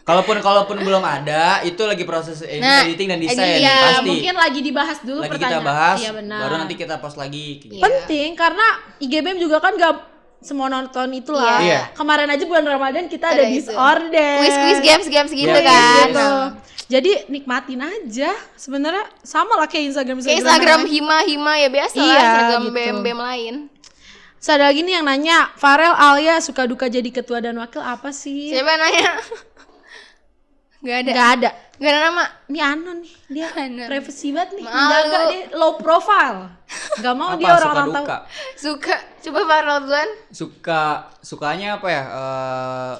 Kalaupun 0.00 0.36
kalaupun 0.38 0.76
belum 0.80 1.00
ada, 1.00 1.60
itu 1.62 1.82
lagi 1.82 2.04
proses 2.04 2.38
Nah, 2.40 2.82
editing 2.84 3.08
dan 3.08 3.18
desain 3.18 3.36
editing. 3.36 3.62
Iya, 3.62 3.76
pasti. 3.90 4.06
mungkin 4.06 4.34
lagi 4.34 4.60
dibahas 4.60 4.98
dulu 5.00 5.18
lagi 5.18 5.28
kita 5.28 5.38
pertanyaan. 5.40 5.64
bahas, 5.66 5.98
Iya 5.98 6.10
benar. 6.12 6.40
baru 6.40 6.54
nanti 6.58 6.74
kita 6.74 6.94
post 6.98 7.16
lagi. 7.16 7.46
gitu. 7.58 7.74
Iya. 7.74 7.82
Penting 7.82 8.28
karena 8.34 8.66
IG 8.98 9.12
BEM 9.18 9.38
juga 9.38 9.58
kan 9.58 9.74
gak 9.74 9.94
semua 10.40 10.68
nonton 10.68 11.08
itulah. 11.12 11.58
Iya. 11.58 11.92
Kemarin 11.92 12.28
aja 12.28 12.44
bulan 12.44 12.64
Ramadan 12.64 13.04
kita 13.06 13.26
ada, 13.28 13.44
Ada 13.44 13.50
disorder. 13.50 14.34
Quiz-quiz 14.40 14.78
games-games 14.80 15.30
gitu 15.32 15.52
Iya, 15.52 15.62
kan. 15.62 16.06
gitu. 16.06 16.30
Jadi 16.90 17.30
nikmatin 17.30 17.78
aja. 17.80 18.34
Sebenarnya 18.58 19.06
sama 19.22 19.54
lah 19.54 19.70
kayak 19.70 19.94
Instagram 19.94 20.18
Kayak 20.18 20.42
Instagram 20.42 20.80
lain. 20.82 20.90
Hima 20.90 21.18
Hima 21.22 21.52
ya 21.54 21.68
biasa 21.70 21.94
lah 21.94 22.02
Iya, 22.02 22.18
Instagram 22.18 22.60
gitu. 22.66 22.74
BM 22.74 22.96
BM 23.06 23.20
lain. 23.22 23.54
Terus 24.40 24.48
ada 24.50 24.64
lagi 24.66 24.80
nih 24.82 24.94
yang 24.98 25.06
nanya, 25.06 25.38
Farel 25.54 25.92
Alia 25.92 26.40
suka 26.40 26.64
duka 26.64 26.88
jadi 26.88 27.06
ketua 27.08 27.38
dan 27.38 27.54
wakil 27.60 27.78
apa 27.78 28.08
sih? 28.10 28.50
Siapa 28.50 28.66
yang 28.66 28.82
nanya? 28.82 29.10
Gak 30.80 30.96
ada. 31.04 31.10
Gak 31.12 31.28
ada. 31.36 31.50
Gak 31.76 31.90
ada 31.92 32.00
nama. 32.08 32.24
Ini 32.48 32.60
anon 32.64 32.96
nih, 33.04 33.14
dia 33.28 33.48
Anon. 33.62 33.88
privacy 33.88 34.32
banget 34.32 34.50
nih. 34.56 34.64
Malu. 34.64 34.80
Menjaga 34.80 35.18
dia 35.28 35.42
low 35.52 35.72
profile. 35.76 36.38
Gak 36.98 37.14
mau 37.14 37.28
Apa 37.32 37.38
dia 37.38 37.50
orang-orang 37.52 37.88
tahu. 37.92 38.06
Suka. 38.56 38.96
Coba 39.20 39.40
Farel 39.44 39.78
duluan. 39.84 40.08
Suka 40.32 40.82
sukanya 41.20 41.76
apa 41.76 41.88
ya? 41.92 42.02
Eh, 42.08 42.94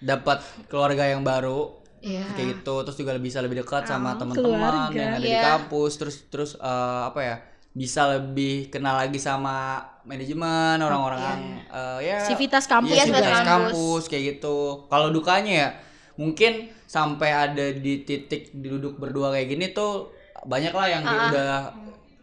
dapat 0.00 0.40
keluarga 0.66 1.04
yang 1.04 1.20
baru. 1.20 1.76
Iya. 2.06 2.22
Kayak 2.32 2.48
gitu, 2.54 2.74
terus 2.86 2.96
juga 2.96 3.12
bisa 3.18 3.42
lebih 3.42 3.60
dekat 3.60 3.82
sama 3.84 4.14
teman-teman 4.14 4.94
yang 4.94 5.10
ada 5.10 5.18
di 5.18 5.26
Iya. 5.28 5.42
kampus, 5.58 5.92
terus 5.96 6.16
terus 6.26 6.50
eh, 6.54 7.00
apa 7.04 7.18
ya? 7.20 7.36
Bisa 7.72 8.08
lebih 8.08 8.70
kenal 8.70 8.96
lagi 8.96 9.18
sama 9.18 9.76
manajemen, 10.02 10.78
orang-orang 10.78 11.66
eh, 11.66 11.98
ya 12.06 12.22
Civitas 12.22 12.64
kampus 12.64 12.94
Iya, 12.94 13.04
juga. 13.04 13.18
civitas 13.18 13.40
kampus. 13.42 13.48
kampus 13.74 14.02
kayak 14.06 14.24
gitu. 14.32 14.56
Kalau 14.86 15.08
dukanya 15.10 15.52
ya 15.52 15.68
mungkin 16.14 16.52
sampai 16.86 17.28
ada 17.28 17.66
di 17.74 18.00
titik 18.00 18.54
duduk 18.54 18.96
berdua 18.96 19.28
kayak 19.30 19.50
gini 19.50 19.66
tuh 19.70 20.14
banyak 20.46 20.70
lah 20.70 20.86
yang 20.86 21.02
Ah. 21.02 21.26
udah 21.28 21.52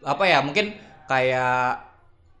apa 0.02 0.24
ya 0.24 0.40
mungkin 0.40 0.72
kayak 1.04 1.93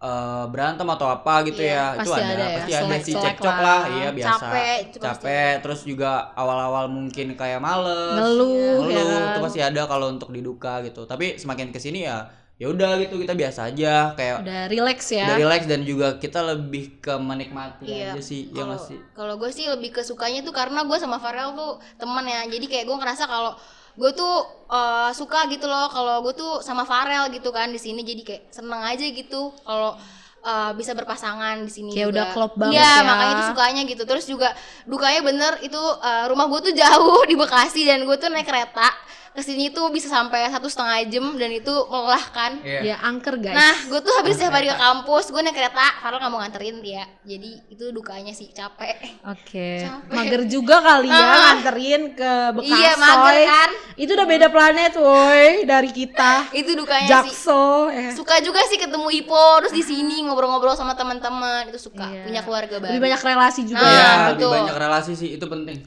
eh, 0.04 0.44
berantem 0.46 0.84
atau 0.86 1.08
apa 1.08 1.34
gitu 1.44 1.60
Iya, 1.60 1.96
ya 1.96 2.02
itu 2.04 2.10
ada, 2.10 2.24
ada 2.26 2.44
ya, 2.44 2.48
pasti 2.54 2.72
ada 2.74 2.96
sih 2.98 3.12
selek 3.12 3.24
cekcok 3.26 3.56
lah. 3.56 3.64
lah 3.64 3.82
iya 3.90 4.08
biasa 4.12 4.30
Capek, 4.36 4.78
pasti 4.84 4.98
capek 5.00 5.52
terus 5.58 5.80
juga 5.82 6.10
awal-awal 6.34 6.84
mungkin 6.88 7.26
kayak 7.32 7.58
males 7.58 8.14
Ngeluh, 8.14 8.84
ya 8.84 9.00
ngeluh 9.00 9.18
kan? 9.18 9.30
itu 9.30 9.40
pasti 9.40 9.60
ada 9.60 9.82
kalau 9.84 10.06
untuk 10.08 10.28
diduka 10.28 10.82
gitu 10.82 11.02
tapi 11.04 11.34
semakin 11.34 11.70
ke 11.70 11.78
sini 11.78 12.04
ya 12.04 12.18
ya 12.54 12.70
udah 12.70 13.02
gitu 13.02 13.18
kita 13.18 13.34
biasa 13.34 13.66
aja 13.66 14.14
kayak 14.14 14.46
Udah 14.46 14.60
relax 14.68 15.10
ya. 15.10 15.26
udah 15.26 15.36
relax 15.42 15.66
dan 15.66 15.82
juga 15.82 16.14
kita 16.16 16.38
lebih 16.44 17.02
ke 17.02 17.10
menikmati 17.12 17.82
Iya. 17.84 18.14
aja 18.14 18.22
sih 18.22 18.46
ya 18.46 18.54
Kalau 18.54 18.66
nggak 18.70 18.82
sih 18.84 18.98
kalau 19.10 19.34
gue 19.34 19.50
sih 19.50 19.66
lebih 19.66 19.90
ke 19.90 20.02
sukanya 20.02 20.38
tuh 20.40 20.54
karena 20.54 20.86
gue 20.86 20.94
sama 20.94 21.18
Farel 21.18 21.50
tuh 21.52 21.82
temen 21.96 22.22
ya. 22.24 22.46
Jadi 22.46 22.62
kayak 22.64 22.84
gue 22.84 22.94
ngerasa 22.94 23.26
kalau 23.26 23.58
gue 23.94 24.10
tuh 24.10 24.34
eh, 24.66 25.10
suka 25.10 25.46
gitu 25.46 25.64
loh 25.64 25.86
kalau 25.86 26.20
gue 26.20 26.34
tuh 26.34 26.52
sama 26.60 26.82
Farel 26.82 27.30
gitu 27.30 27.48
kan 27.48 27.68
di 27.68 27.78
sini 27.78 28.00
jadi 28.00 28.22
kayak 28.22 28.42
seneng 28.50 28.80
aja 28.80 29.04
gitu 29.04 29.54
kalau 29.60 29.94
eh, 30.40 30.70
bisa 30.74 30.92
berpasangan 30.92 31.60
di 31.60 31.70
sini 31.70 31.90
Kayak 31.90 32.04
juga. 32.04 32.12
udah 32.12 32.26
klop 32.30 32.52
banget 32.54 32.74
Iya, 32.74 32.90
ya. 32.90 33.00
makanya 33.02 33.32
itu 33.32 33.44
sukanya 33.48 33.82
gitu. 33.84 34.02
Terus 34.04 34.24
juga 34.26 34.48
dukanya 34.84 35.20
bener 35.22 35.52
itu 35.60 35.80
eh, 36.00 36.24
rumah 36.26 36.46
gue 36.46 36.60
tuh 36.62 36.74
jauh 36.74 37.22
di 37.30 37.34
Bekasi 37.34 37.82
dan 37.84 38.02
gue 38.02 38.16
tuh 38.16 38.28
naik 38.28 38.44
kereta 38.44 38.88
ke 39.34 39.42
sini 39.42 39.66
tuh 39.68 39.90
bisa 39.90 40.06
sampai 40.06 40.46
satu 40.46 40.70
setengah 40.70 41.02
jam 41.06 41.34
dan 41.34 41.50
itu 41.50 41.74
melelahkan. 41.84 42.62
Iya. 42.62 42.80
Ya 42.84 42.96
angker 43.02 43.34
guys. 43.36 43.50
Nah, 43.52 43.74
gue 43.84 43.98
tuh 43.98 44.14
habis 44.14 44.34
setiap 44.34 44.54
hari 44.54 44.66
ke 44.66 44.76
kampus, 44.76 45.28
gue 45.28 45.40
naik 45.40 45.52
kereta, 45.52 45.82
Farel 45.98 46.22
nggak 46.22 46.30
mau 46.30 46.38
nganterin 46.38 46.78
ya. 46.80 47.02
Jadi 47.20 47.50
itu 47.68 47.90
dukanya 47.90 48.30
sih 48.30 48.48
capek. 48.48 48.94
Oke. 49.26 49.82
Capek. 49.82 50.14
Mager 50.14 50.42
juga 50.46 50.78
kali 50.78 51.10
ya 51.10 51.18
Ah. 51.18 51.34
nganterin 51.50 52.02
ke 52.12 52.32
Bekasi. 52.54 52.78
Iya, 52.78 52.92
mager 52.94 53.36
kan? 53.44 53.70
Itu 53.94 54.10
udah 54.12 54.26
beda 54.28 54.46
planet 54.48 54.92
woi 54.96 55.50
dari 55.64 55.90
kita. 55.90 56.32
Itu 56.62 56.70
dukanya 56.72 57.26
sih. 57.26 57.34
Jakso 57.34 57.90
eh. 57.90 58.14
Suka 58.14 58.38
juga 58.38 58.62
sih 58.64 58.78
ketemu 58.78 59.10
Ipo, 59.10 59.58
terus 59.58 59.74
di 59.74 59.82
sini 59.82 60.22
ngobrol-ngobrol 60.22 60.72
sama 60.72 60.94
teman-teman, 60.94 61.66
itu 61.66 61.82
suka 61.82 62.06
Iya. 62.06 62.22
punya 62.22 62.40
keluarga 62.40 62.76
baru. 62.78 62.90
Lebih 62.94 63.02
banyak 63.02 63.22
relasi 63.24 63.66
juga 63.66 63.82
Nah, 63.82 63.90
ya. 63.90 63.98
ya 63.98 64.06
lebih 64.30 64.30
betul. 64.38 64.52
banyak 64.54 64.76
relasi 64.78 65.12
sih 65.12 65.30
itu 65.34 65.42
penting 65.44 65.78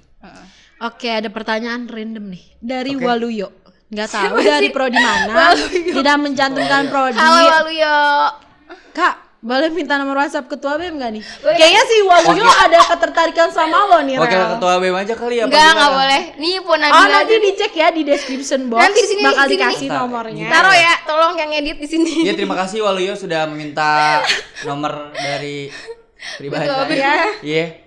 Oke, 0.79 1.09
ada 1.09 1.27
pertanyaan 1.27 1.85
random 1.85 2.29
nih 2.29 2.43
dari 2.59 2.93
Oke. 2.93 3.01
Waluyo. 3.01 3.49
Nggak 3.87 4.09
tahu 4.09 4.35
dari 4.39 4.69
prodi 4.69 4.93
mana. 4.95 5.57
Tidak 5.95 6.17
mencantumkan 6.17 6.85
prodi. 6.85 7.17
Halo 7.17 7.41
Waluyo. 7.41 7.97
Kak, 8.91 9.13
boleh 9.39 9.69
minta 9.69 9.97
nomor 9.97 10.19
WhatsApp 10.19 10.45
ketua 10.45 10.75
BEM 10.75 10.97
nggak 10.97 11.11
nih? 11.13 11.23
Boleh. 11.39 11.55
Kayaknya 11.55 11.83
si 11.83 11.95
Waluyo 11.99 12.45
ada 12.45 12.77
ketertarikan 12.83 13.49
sama 13.49 13.77
lo 13.87 13.97
nih, 14.01 14.17
Oke 14.17 14.29
Rel. 14.29 14.53
ketua 14.53 14.73
BEM 14.77 14.93
aja 14.93 15.13
kali 15.15 15.35
ya 15.35 15.43
Enggak, 15.45 15.65
enggak 15.71 15.91
boleh. 15.91 16.21
Nih 16.35 16.51
Ipo 16.57 16.69
Oh, 16.69 16.77
Nabila 16.77 17.07
nanti 17.07 17.33
aja. 17.33 17.41
dicek 17.41 17.73
ya 17.73 17.87
di 17.89 18.01
description 18.03 18.61
box. 18.67 18.79
Nanti 18.79 18.99
di 18.99 19.07
sini, 19.07 19.21
bakal 19.23 19.45
sini. 19.45 19.53
dikasih 19.55 19.87
nomornya. 19.89 20.45
Taruh 20.45 20.75
ya, 20.75 20.93
tolong 21.09 21.33
yang 21.37 21.51
edit 21.55 21.77
di 21.79 21.87
sini. 21.87 22.11
Iya 22.21 22.33
terima 22.35 22.53
kasih 22.53 22.85
Waluyo 22.85 23.13
sudah 23.13 23.49
meminta 23.49 24.21
nomor 24.67 25.09
dari 25.11 25.73
pribadi. 26.37 26.69
Ketua 26.69 26.85
BEM. 26.85 27.86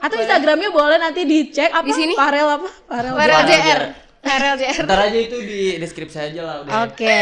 Atau 0.00 0.16
Instagramnya 0.16 0.70
boleh 0.72 0.96
nanti 0.96 1.28
dicek 1.28 1.70
apa? 1.70 1.84
Di 1.84 1.92
sini? 1.92 2.12
Farel 2.16 2.48
apa? 2.48 2.68
Farel. 2.88 3.12
Farel. 3.12 3.40
JR. 3.44 3.82
Farel 4.20 4.54
JR. 4.56 4.84
Ntar 4.84 5.00
aja 5.08 5.18
itu 5.20 5.36
di 5.40 5.60
deskripsi 5.76 6.18
aja 6.20 6.40
lah 6.40 6.54
udah. 6.64 6.72
Oke, 6.88 7.20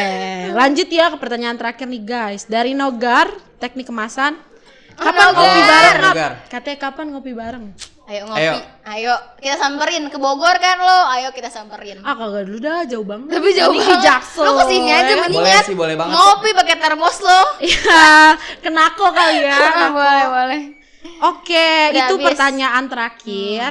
lanjut 0.54 0.88
ya 0.88 1.10
ke 1.10 1.16
pertanyaan 1.18 1.58
terakhir 1.58 1.86
nih 1.86 2.02
guys. 2.02 2.46
Dari 2.46 2.74
Nogar, 2.74 3.30
teknik 3.58 3.90
kemasan. 3.90 4.38
Kapan 4.98 5.30
Nogar. 5.30 5.38
ngopi 5.38 5.60
bareng? 5.62 5.96
Nogar. 6.02 6.32
Katanya 6.50 6.78
kapan 6.78 7.06
ngopi 7.14 7.32
bareng? 7.34 7.64
Ayo 8.08 8.24
ngopi. 8.24 8.40
Ayo. 8.40 8.54
Ayo. 8.88 9.14
kita 9.38 9.56
samperin 9.60 10.04
ke 10.08 10.18
Bogor 10.18 10.56
kan 10.58 10.78
lo. 10.80 10.98
Ayo 11.12 11.28
kita 11.30 11.52
samperin. 11.52 12.02
Ah 12.02 12.16
kagak 12.16 12.50
dulu 12.50 12.58
dah, 12.58 12.82
jauh 12.82 13.04
banget. 13.06 13.30
Tapi 13.30 13.48
jauh 13.52 13.74
Ini 13.74 13.78
banget. 13.78 13.94
ke 13.94 14.06
Jaksel. 14.06 14.42
Lo 14.42 14.52
ke 14.58 14.64
sini 14.66 14.90
aja 14.90 15.12
ya. 15.12 15.16
mendingan. 15.22 15.44
Boleh 15.44 15.60
sih, 15.66 15.76
boleh 15.76 15.94
banget 15.94 16.14
Ngopi 16.14 16.50
pakai 16.56 16.76
termos 16.78 17.16
lo. 17.22 17.42
Iya, 17.62 18.06
kenako 18.64 19.06
kali 19.12 19.38
ya. 19.44 19.58
boleh, 19.98 20.26
boleh. 20.30 20.60
Oke, 21.20 21.68
Udah 21.90 21.98
itu 22.04 22.14
habis. 22.16 22.26
pertanyaan 22.26 22.84
terakhir. 22.86 23.70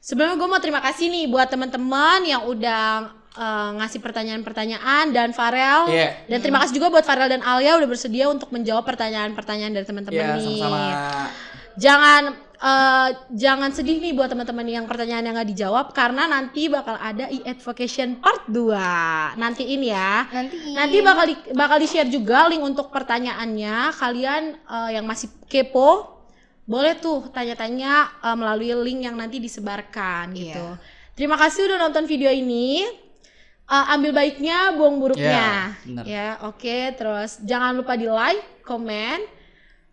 Sebelumnya 0.00 0.34
gue 0.34 0.48
mau 0.48 0.58
terima 0.58 0.80
kasih 0.80 1.06
nih 1.06 1.28
buat 1.28 1.46
teman-teman 1.46 2.24
yang 2.24 2.42
udah 2.44 3.06
eh, 3.30 3.70
ngasih 3.76 4.00
pertanyaan-pertanyaan 4.00 5.12
dan 5.12 5.30
Farel. 5.30 5.86
Iya. 5.86 6.26
Dan 6.26 6.38
terima 6.40 6.58
kasih 6.58 6.74
juga 6.74 6.90
buat 6.90 7.04
Farel 7.04 7.28
dan 7.28 7.40
Alia 7.40 7.76
udah 7.76 7.86
bersedia 7.86 8.26
untuk 8.26 8.50
menjawab 8.50 8.82
pertanyaan-pertanyaan 8.82 9.72
dari 9.72 9.84
teman-teman 9.84 10.18
Iya, 10.18 10.34
nih. 10.36 10.58
sama-sama. 10.58 10.78
Jangan 11.76 12.22
eh, 12.60 13.08
jangan 13.30 13.70
sedih 13.70 14.00
nih 14.00 14.12
buat 14.12 14.28
teman-teman 14.28 14.66
yang 14.66 14.84
pertanyaan 14.84 15.22
yang 15.22 15.34
nggak 15.34 15.50
dijawab 15.50 15.86
karena 15.92 16.26
nanti 16.26 16.66
bakal 16.66 16.92
ada 16.94 17.28
e-advocation 17.28 18.18
part 18.18 18.44
2. 18.48 19.36
Nantiin 19.36 19.80
ya. 19.80 20.26
Nanti. 20.26 20.56
Nanti 20.72 20.96
bakal 21.00 21.24
di, 21.28 21.34
bakal 21.52 21.76
di-share 21.78 22.08
juga 22.08 22.48
link 22.48 22.60
untuk 22.60 22.88
pertanyaannya. 22.88 23.94
Kalian 23.94 24.42
eh, 24.58 24.90
yang 24.92 25.04
masih 25.04 25.28
kepo 25.44 26.19
boleh 26.70 26.94
tuh 27.02 27.26
tanya-tanya 27.34 28.22
uh, 28.22 28.38
melalui 28.38 28.70
link 28.86 29.02
yang 29.02 29.18
nanti 29.18 29.42
disebarkan 29.42 30.30
iya. 30.38 30.54
gitu. 30.54 30.66
Terima 31.18 31.34
kasih 31.34 31.66
udah 31.66 31.82
nonton 31.82 32.06
video 32.06 32.30
ini. 32.30 32.86
Uh, 33.70 33.94
ambil 33.94 34.14
baiknya, 34.14 34.74
buang 34.74 34.98
buruknya. 34.98 35.74
Iya, 35.86 35.94
ya, 35.94 35.94
yeah, 35.94 36.06
yeah, 36.06 36.32
oke. 36.46 36.58
Okay. 36.62 36.90
Terus 36.94 37.42
jangan 37.42 37.74
lupa 37.74 37.94
di 37.94 38.06
like, 38.06 38.62
komen, 38.66 39.22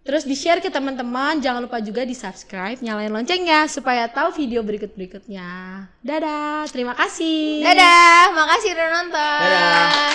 terus 0.01 0.25
di 0.25 0.33
share 0.33 0.61
ke 0.61 0.69
teman-teman. 0.73 1.37
Jangan 1.41 1.61
lupa 1.61 1.77
juga 1.81 2.01
di 2.01 2.17
subscribe, 2.17 2.81
nyalain 2.81 3.13
loncengnya 3.13 3.69
supaya 3.69 4.09
tahu 4.09 4.33
video 4.33 4.65
berikut 4.65 4.97
berikutnya. 4.97 5.85
Dadah, 6.01 6.65
terima 6.73 6.97
kasih. 6.97 7.61
Dadah, 7.65 8.33
makasih 8.33 8.69
udah 8.73 8.87
nonton. 8.97 9.41
Dadah. 9.45 10.09